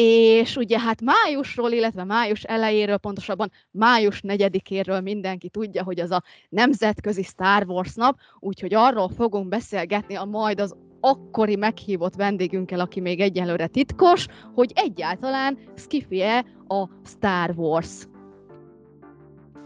[0.00, 6.22] és ugye hát májusról, illetve május elejéről, pontosabban május negyedikéről mindenki tudja, hogy az a
[6.48, 13.00] nemzetközi Star Wars nap, úgyhogy arról fogunk beszélgetni a majd az akkori meghívott vendégünkkel, aki
[13.00, 18.06] még egyelőre titkos, hogy egyáltalán skifie a Star Wars.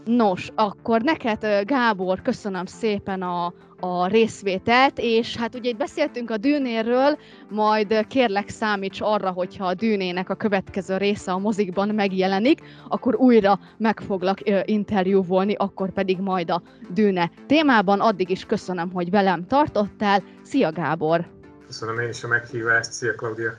[0.05, 6.37] Nos, akkor neked, Gábor, köszönöm szépen a, a részvételt, és hát ugye itt beszéltünk a
[6.37, 7.17] dűnéről,
[7.49, 13.59] majd kérlek számíts arra, hogyha a dűnének a következő része a mozikban megjelenik, akkor újra
[13.77, 17.99] meg foglak interjúvolni, akkor pedig majd a dűne témában.
[17.99, 20.23] Addig is köszönöm, hogy velem tartottál.
[20.41, 21.27] Szia Gábor!
[21.65, 22.91] Köszönöm én is a meghívást.
[22.91, 23.51] Szia Claudia!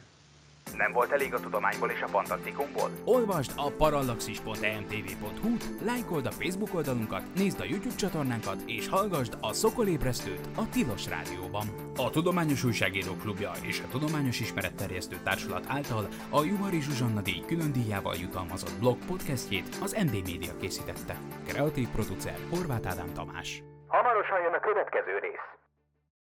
[0.76, 2.90] Nem volt elég a tudományból és a fantasztikumból?
[3.04, 10.48] Olvasd a parallaxis.emtv.hu, lájkold a Facebook oldalunkat, nézd a YouTube csatornánkat, és hallgassd a Szokolébresztőt
[10.56, 11.66] a Tilos Rádióban.
[11.96, 17.72] A Tudományos Újságíró Klubja és a Tudományos Ismeretterjesztő Társulat által a Juhari Zsuzsanna díj külön
[17.72, 21.14] díjával jutalmazott blog podcastjét az MD Media készítette.
[21.46, 23.62] Kreatív producer Horváth Ádám Tamás.
[23.86, 25.63] Hamarosan jön a következő rész.